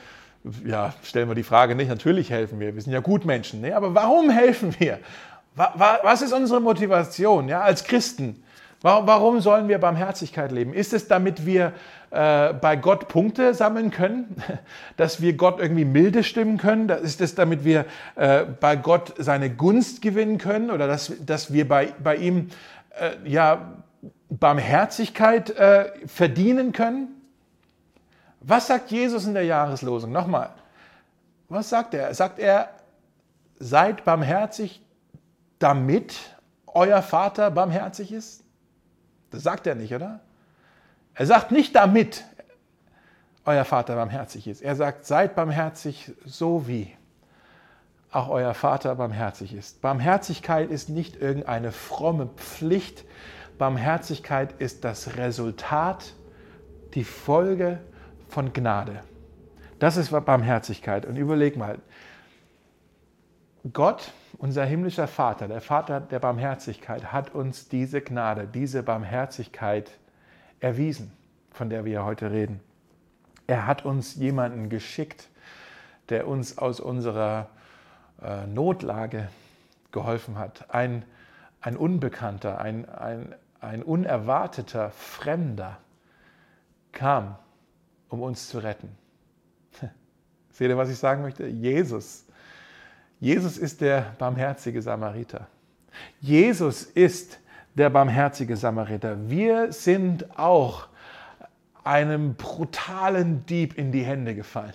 [0.64, 3.74] ja, stellen wir die Frage nicht, natürlich helfen wir, wir sind ja Gutmenschen, ne?
[3.74, 4.98] aber warum helfen wir?
[5.54, 8.42] Was ist unsere Motivation ja, als Christen?
[8.80, 10.72] Warum sollen wir Barmherzigkeit leben?
[10.72, 11.72] Ist es, damit wir
[12.12, 14.36] äh, bei Gott Punkte sammeln können?
[14.96, 16.88] Dass wir Gott irgendwie milde stimmen können?
[16.88, 17.86] Ist es, damit wir
[18.16, 20.70] äh, bei Gott seine Gunst gewinnen können?
[20.70, 22.50] Oder dass, dass wir bei, bei ihm
[23.00, 23.82] äh, ja,
[24.28, 27.08] Barmherzigkeit äh, verdienen können?
[28.40, 30.12] Was sagt Jesus in der Jahreslosung?
[30.12, 30.50] Nochmal.
[31.48, 32.12] Was sagt er?
[32.12, 32.68] Sagt er,
[33.58, 34.82] seid barmherzig,
[35.58, 36.14] damit
[36.66, 38.44] euer Vater barmherzig ist?
[39.30, 40.20] Das sagt er nicht, oder?
[41.14, 42.24] Er sagt nicht damit,
[43.44, 44.62] euer Vater barmherzig ist.
[44.62, 46.92] Er sagt, seid barmherzig, so wie
[48.10, 49.80] auch euer Vater barmherzig ist.
[49.80, 53.04] Barmherzigkeit ist nicht irgendeine fromme Pflicht.
[53.58, 56.12] Barmherzigkeit ist das Resultat,
[56.94, 57.80] die Folge
[58.28, 59.00] von Gnade.
[59.78, 61.06] Das ist Barmherzigkeit.
[61.06, 61.78] Und überleg mal,
[63.72, 69.90] Gott unser himmlischer Vater, der Vater der Barmherzigkeit, hat uns diese Gnade, diese Barmherzigkeit
[70.62, 71.12] erwiesen,
[71.50, 72.60] von der wir heute reden.
[73.46, 75.28] Er hat uns jemanden geschickt,
[76.08, 77.48] der uns aus unserer
[78.22, 79.28] äh, Notlage
[79.90, 80.70] geholfen hat.
[80.70, 81.04] Ein,
[81.60, 85.78] ein Unbekannter, ein, ein, ein unerwarteter Fremder
[86.92, 87.36] kam,
[88.08, 88.96] um uns zu retten.
[90.50, 91.46] Seht ihr, was ich sagen möchte?
[91.46, 92.26] Jesus
[93.22, 95.46] Jesus ist der barmherzige Samariter.
[96.20, 97.38] Jesus ist
[97.74, 99.30] der barmherzige Samariter.
[99.30, 100.88] Wir sind auch
[101.84, 104.74] einem brutalen Dieb in die Hände gefallen,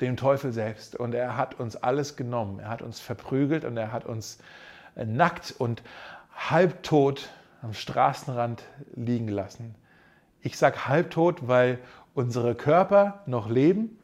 [0.00, 0.94] dem Teufel selbst.
[0.94, 2.60] Und er hat uns alles genommen.
[2.60, 4.38] Er hat uns verprügelt und er hat uns
[4.94, 5.82] nackt und
[6.34, 7.30] halbtot
[7.62, 8.62] am Straßenrand
[8.94, 9.74] liegen lassen.
[10.42, 11.78] Ich sage halbtot, weil
[12.14, 13.98] unsere Körper noch leben,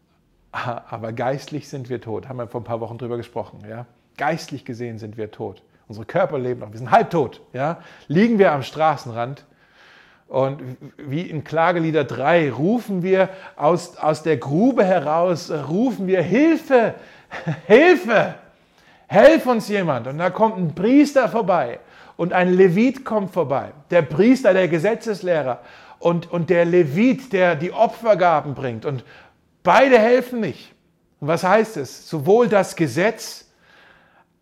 [0.52, 2.28] aber geistlich sind wir tot.
[2.28, 3.64] Haben wir vor ein paar Wochen drüber gesprochen.
[3.68, 3.86] Ja?
[4.16, 5.62] Geistlich gesehen sind wir tot.
[5.88, 6.70] Unsere Körper leben noch.
[6.70, 7.40] Wir sind halbtot.
[7.52, 7.78] Ja?
[8.06, 9.44] Liegen wir am Straßenrand
[10.28, 10.60] und
[10.98, 16.94] wie in Klagelieder 3 rufen wir aus, aus der Grube heraus, rufen wir Hilfe,
[17.66, 18.34] Hilfe.
[19.06, 20.06] Helf uns jemand.
[20.06, 21.80] Und da kommt ein Priester vorbei
[22.18, 23.72] und ein Levit kommt vorbei.
[23.90, 25.60] Der Priester, der Gesetzeslehrer
[25.98, 28.84] und, und der Levit, der die Opfergaben bringt.
[28.84, 29.04] Und
[29.62, 30.74] beide helfen nicht.
[31.20, 32.06] Und was heißt es?
[32.06, 33.47] Sowohl das Gesetz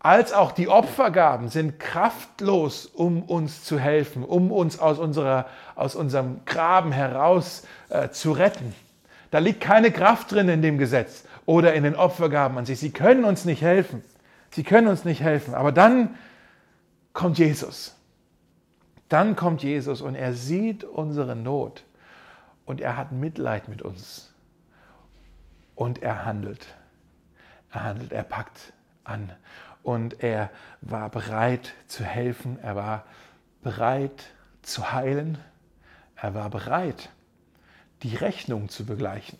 [0.07, 5.95] als auch die Opfergaben sind kraftlos, um uns zu helfen, um uns aus, unserer, aus
[5.95, 8.73] unserem Graben heraus äh, zu retten.
[9.31, 12.79] Da liegt keine Kraft drin in dem Gesetz oder in den Opfergaben an sich.
[12.79, 14.01] Sie können uns nicht helfen.
[14.51, 15.53] Sie können uns nicht helfen.
[15.53, 16.15] Aber dann
[17.11, 17.93] kommt Jesus.
[19.09, 21.83] Dann kommt Jesus und er sieht unsere Not
[22.65, 24.33] und er hat Mitleid mit uns.
[25.75, 26.65] Und er handelt.
[27.73, 28.71] Er handelt, er packt
[29.03, 29.31] an.
[29.87, 30.49] Und er
[30.81, 33.05] war bereit zu helfen, er war
[33.63, 34.25] bereit
[34.61, 35.37] zu heilen,
[36.17, 37.09] er war bereit,
[38.03, 39.39] die Rechnung zu begleichen.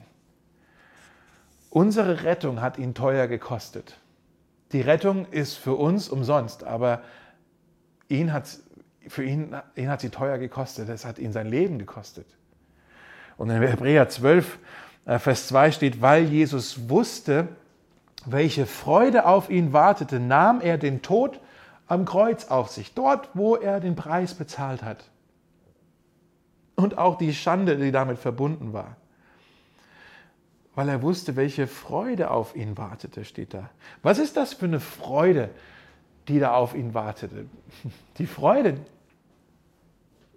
[1.69, 3.97] Unsere Rettung hat ihn teuer gekostet.
[4.71, 7.01] Die Rettung ist für uns umsonst, aber
[8.07, 8.63] ihn hat's,
[9.09, 10.87] für ihn, ihn hat sie teuer gekostet.
[10.87, 12.25] Es hat ihn sein Leben gekostet.
[13.35, 14.59] Und in Hebräer 12,
[15.07, 17.49] äh, Vers 2 steht, weil Jesus wusste,
[18.31, 21.39] welche Freude auf ihn wartete, nahm er den Tod
[21.87, 25.09] am Kreuz auf sich, dort, wo er den Preis bezahlt hat.
[26.75, 28.97] Und auch die Schande, die damit verbunden war
[30.77, 33.71] weil er wusste, welche Freude auf ihn wartete, steht da.
[34.03, 35.49] Was ist das für eine Freude,
[36.27, 37.47] die da auf ihn wartete?
[38.19, 38.77] Die Freude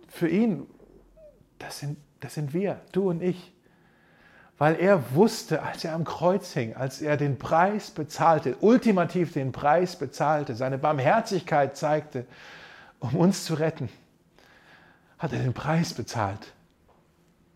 [0.09, 0.67] für ihn,
[1.59, 3.53] das sind, das sind wir, du und ich.
[4.61, 9.51] Weil er wusste, als er am Kreuz hing, als er den Preis bezahlte, ultimativ den
[9.51, 12.25] Preis bezahlte, seine Barmherzigkeit zeigte,
[13.01, 13.89] um uns zu retten,
[15.19, 16.53] hat er den Preis bezahlt.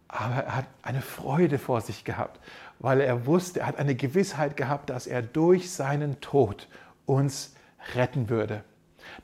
[0.08, 2.40] Aber er hat eine Freude vor sich gehabt
[2.78, 6.68] weil er wusste, er hat eine Gewissheit gehabt, dass er durch seinen Tod
[7.06, 7.54] uns
[7.94, 8.62] retten würde.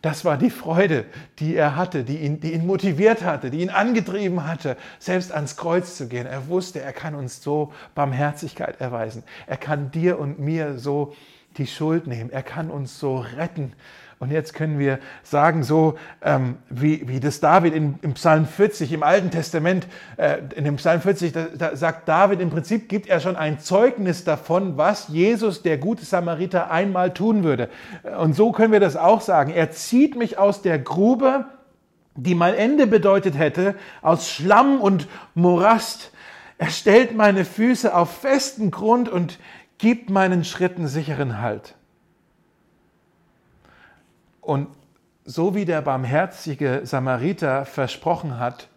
[0.02, 1.04] Das war die Freude,
[1.38, 5.56] die er hatte, die ihn, die ihn motiviert hatte, die ihn angetrieben hatte, selbst ans
[5.56, 6.26] Kreuz zu gehen.
[6.26, 9.22] Er wusste, er kann uns so Barmherzigkeit erweisen.
[9.46, 11.14] Er kann dir und mir so
[11.56, 12.30] die Schuld nehmen.
[12.30, 13.72] Er kann uns so retten.
[14.20, 18.92] Und jetzt können wir sagen, so ähm, wie, wie das David in, im Psalm 40,
[18.92, 19.86] im Alten Testament,
[20.18, 23.60] äh, in dem Psalm 40, da, da sagt David, im Prinzip gibt er schon ein
[23.60, 27.70] Zeugnis davon, was Jesus, der gute Samariter, einmal tun würde.
[28.18, 29.52] Und so können wir das auch sagen.
[29.52, 31.46] Er zieht mich aus der Grube,
[32.14, 36.12] die mein Ende bedeutet hätte, aus Schlamm und Morast.
[36.58, 39.38] Er stellt meine Füße auf festen Grund und
[39.78, 41.74] gibt meinen Schritten sicheren Halt.
[44.50, 44.66] Und
[45.24, 48.68] so wie der barmherzige Samariter versprochen hat,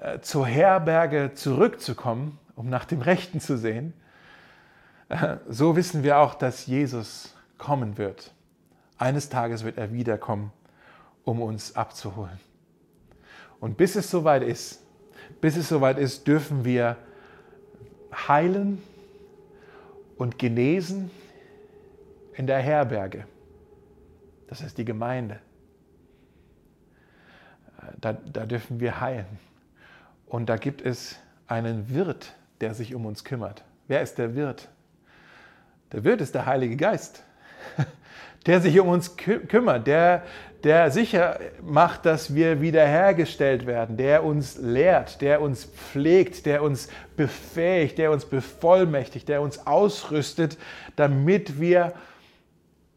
[0.00, 3.92] äh, zur Herberge zurückzukommen, um nach dem Rechten zu sehen,
[5.08, 8.34] äh, so wissen wir auch, dass Jesus kommen wird.
[8.98, 10.50] Eines Tages wird er wiederkommen,
[11.22, 12.40] um uns abzuholen.
[13.60, 14.82] Und bis es soweit ist,
[15.40, 16.96] bis es soweit ist, dürfen wir
[18.26, 18.82] heilen
[20.18, 21.12] und genesen
[22.34, 23.26] in der Herberge.
[24.50, 25.38] Das ist die Gemeinde.
[28.00, 29.38] Da, da dürfen wir heilen.
[30.26, 33.62] Und da gibt es einen Wirt, der sich um uns kümmert.
[33.86, 34.68] Wer ist der Wirt?
[35.92, 37.22] Der Wirt ist der Heilige Geist,
[38.46, 40.24] der sich um uns kümmert, der,
[40.64, 46.88] der sicher macht, dass wir wiederhergestellt werden, der uns lehrt, der uns pflegt, der uns
[47.16, 50.58] befähigt, der uns bevollmächtigt, der uns ausrüstet,
[50.96, 51.92] damit wir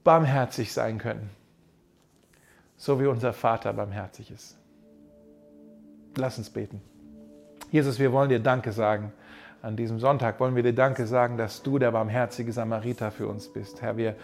[0.04, 1.43] barmherzig sein können
[2.84, 4.58] so wie unser Vater barmherzig ist.
[6.18, 6.82] Lass uns beten.
[7.72, 9.14] Jesus, wir wollen dir Danke sagen.
[9.62, 13.48] An diesem Sonntag wollen wir dir Danke sagen, dass du der barmherzige Samariter für uns
[13.48, 13.82] bist.
[13.82, 14.18] Herr, wir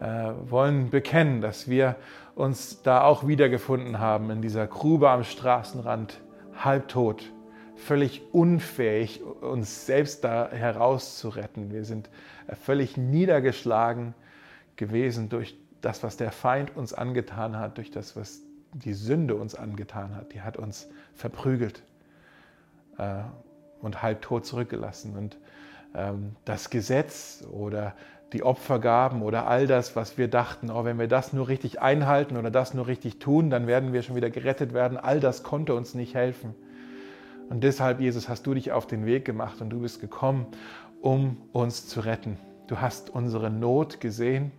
[0.00, 1.96] äh, wollen bekennen, dass wir
[2.34, 6.18] uns da auch wiedergefunden haben in dieser Grube am Straßenrand,
[6.56, 7.30] halbtot,
[7.76, 11.72] völlig unfähig, uns selbst da herauszuretten.
[11.72, 12.08] Wir sind
[12.46, 14.14] äh, völlig niedergeschlagen
[14.76, 19.54] gewesen durch das, was der Feind uns angetan hat, durch das, was die Sünde uns
[19.54, 21.82] angetan hat, die hat uns verprügelt
[22.98, 23.22] äh,
[23.80, 25.16] und halbtot zurückgelassen.
[25.16, 25.38] Und
[25.94, 27.94] ähm, das Gesetz oder
[28.32, 32.36] die Opfergaben oder all das, was wir dachten, oh, wenn wir das nur richtig einhalten
[32.36, 35.74] oder das nur richtig tun, dann werden wir schon wieder gerettet werden, all das konnte
[35.74, 36.54] uns nicht helfen.
[37.48, 40.46] Und deshalb, Jesus, hast du dich auf den Weg gemacht und du bist gekommen,
[41.00, 42.36] um uns zu retten.
[42.66, 44.52] Du hast unsere Not gesehen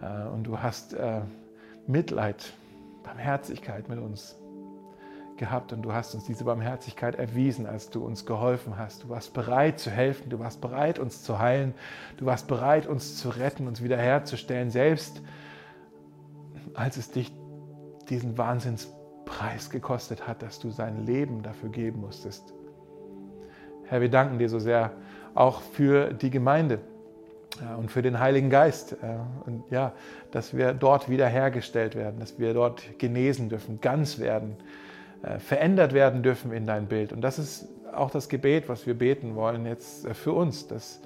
[0.00, 1.20] und du hast äh,
[1.86, 2.52] Mitleid,
[3.02, 4.36] Barmherzigkeit mit uns.
[5.36, 9.04] gehabt und du hast uns diese Barmherzigkeit erwiesen, als du uns geholfen hast.
[9.04, 11.74] Du warst bereit zu helfen, du warst bereit, uns zu heilen,
[12.16, 15.20] du warst bereit, uns zu retten, uns wiederherzustellen, selbst
[16.74, 17.32] als es dich
[18.08, 22.54] diesen Wahnsinnspreis gekostet hat, dass du sein Leben dafür geben musstest.
[23.84, 24.92] Herr, wir danken dir so sehr
[25.34, 26.80] auch für die Gemeinde
[27.78, 28.96] und für den Heiligen Geist.
[29.46, 29.92] Und ja,
[30.30, 34.56] dass wir dort wiederhergestellt werden, dass wir dort genesen dürfen, ganz werden,
[35.22, 37.12] äh, verändert werden dürfen in dein Bild.
[37.12, 41.00] Und das ist auch das Gebet, was wir beten wollen jetzt äh, für uns, dass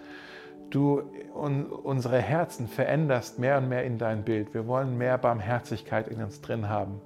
[0.70, 1.02] du
[1.34, 4.54] unsere Herzen veränderst mehr und mehr in dein Bild.
[4.54, 7.00] Wir wollen mehr Barmherzigkeit in uns drin haben.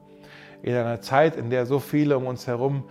[0.63, 2.85] In einer Zeit, in der so viele um uns herum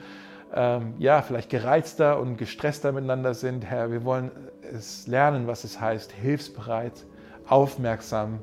[0.53, 4.31] ähm, ja, vielleicht gereizter und gestresster miteinander sind, Herr, wir wollen
[4.61, 7.05] es lernen, was es heißt, hilfsbereit,
[7.47, 8.39] aufmerksam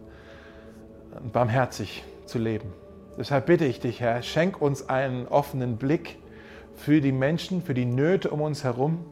[1.22, 2.72] und barmherzig zu leben.
[3.16, 6.18] Deshalb bitte ich dich, Herr, schenk uns einen offenen Blick
[6.74, 9.04] für die Menschen, für die Nöte um uns herum.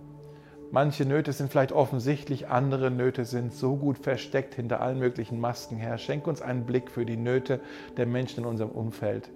[0.70, 5.76] Manche Nöte sind vielleicht offensichtlich, andere Nöte sind so gut versteckt hinter allen möglichen Masken.
[5.76, 7.60] Herr, schenk uns einen Blick für die Nöte
[7.96, 9.30] der Menschen in unserem Umfeld.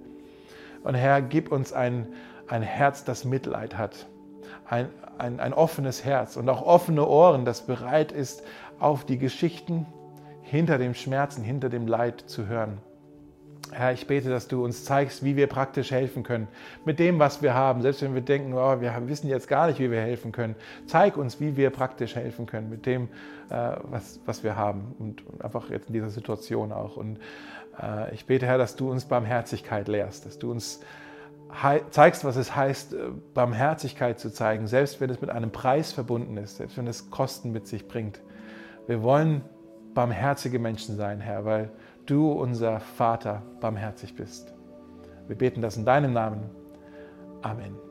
[0.84, 2.08] Und Herr, gib uns ein,
[2.49, 4.07] ein Herz, das Mitleid hat.
[4.68, 4.88] Ein,
[5.18, 8.43] ein, ein offenes Herz und auch offene Ohren, das bereit ist,
[8.78, 9.86] auf die Geschichten
[10.43, 12.78] hinter dem Schmerzen, hinter dem Leid zu hören.
[13.70, 16.47] Herr, ich bete, dass du uns zeigst, wie wir praktisch helfen können.
[16.84, 17.80] Mit dem, was wir haben.
[17.80, 20.57] Selbst wenn wir denken, oh, wir wissen jetzt gar nicht, wie wir helfen können.
[20.86, 23.09] Zeig uns, wie wir praktisch helfen können mit dem,
[23.49, 24.95] äh, was, was wir haben.
[24.99, 26.99] Und, einfach jetzt in dieser Situation auch.
[26.99, 27.18] Und
[27.80, 30.80] äh, ich bete, Herr, dass du uns Barmherzigkeit lehrst, dass du uns
[31.90, 36.36] zeigst, was es heißt, äh, Barmherzigkeit zu zeigen, selbst wenn es mit einem Preis verbunden
[36.36, 38.20] ist, selbst wenn es Kosten mit sich bringt.
[38.86, 39.42] Wir wollen
[39.94, 41.70] barmherzige Menschen sein, Herr, weil
[42.07, 44.55] du, unser Vater, barmherzig bist.
[45.28, 46.50] Wir beten das in deinem Namen.
[47.42, 47.82] Amen.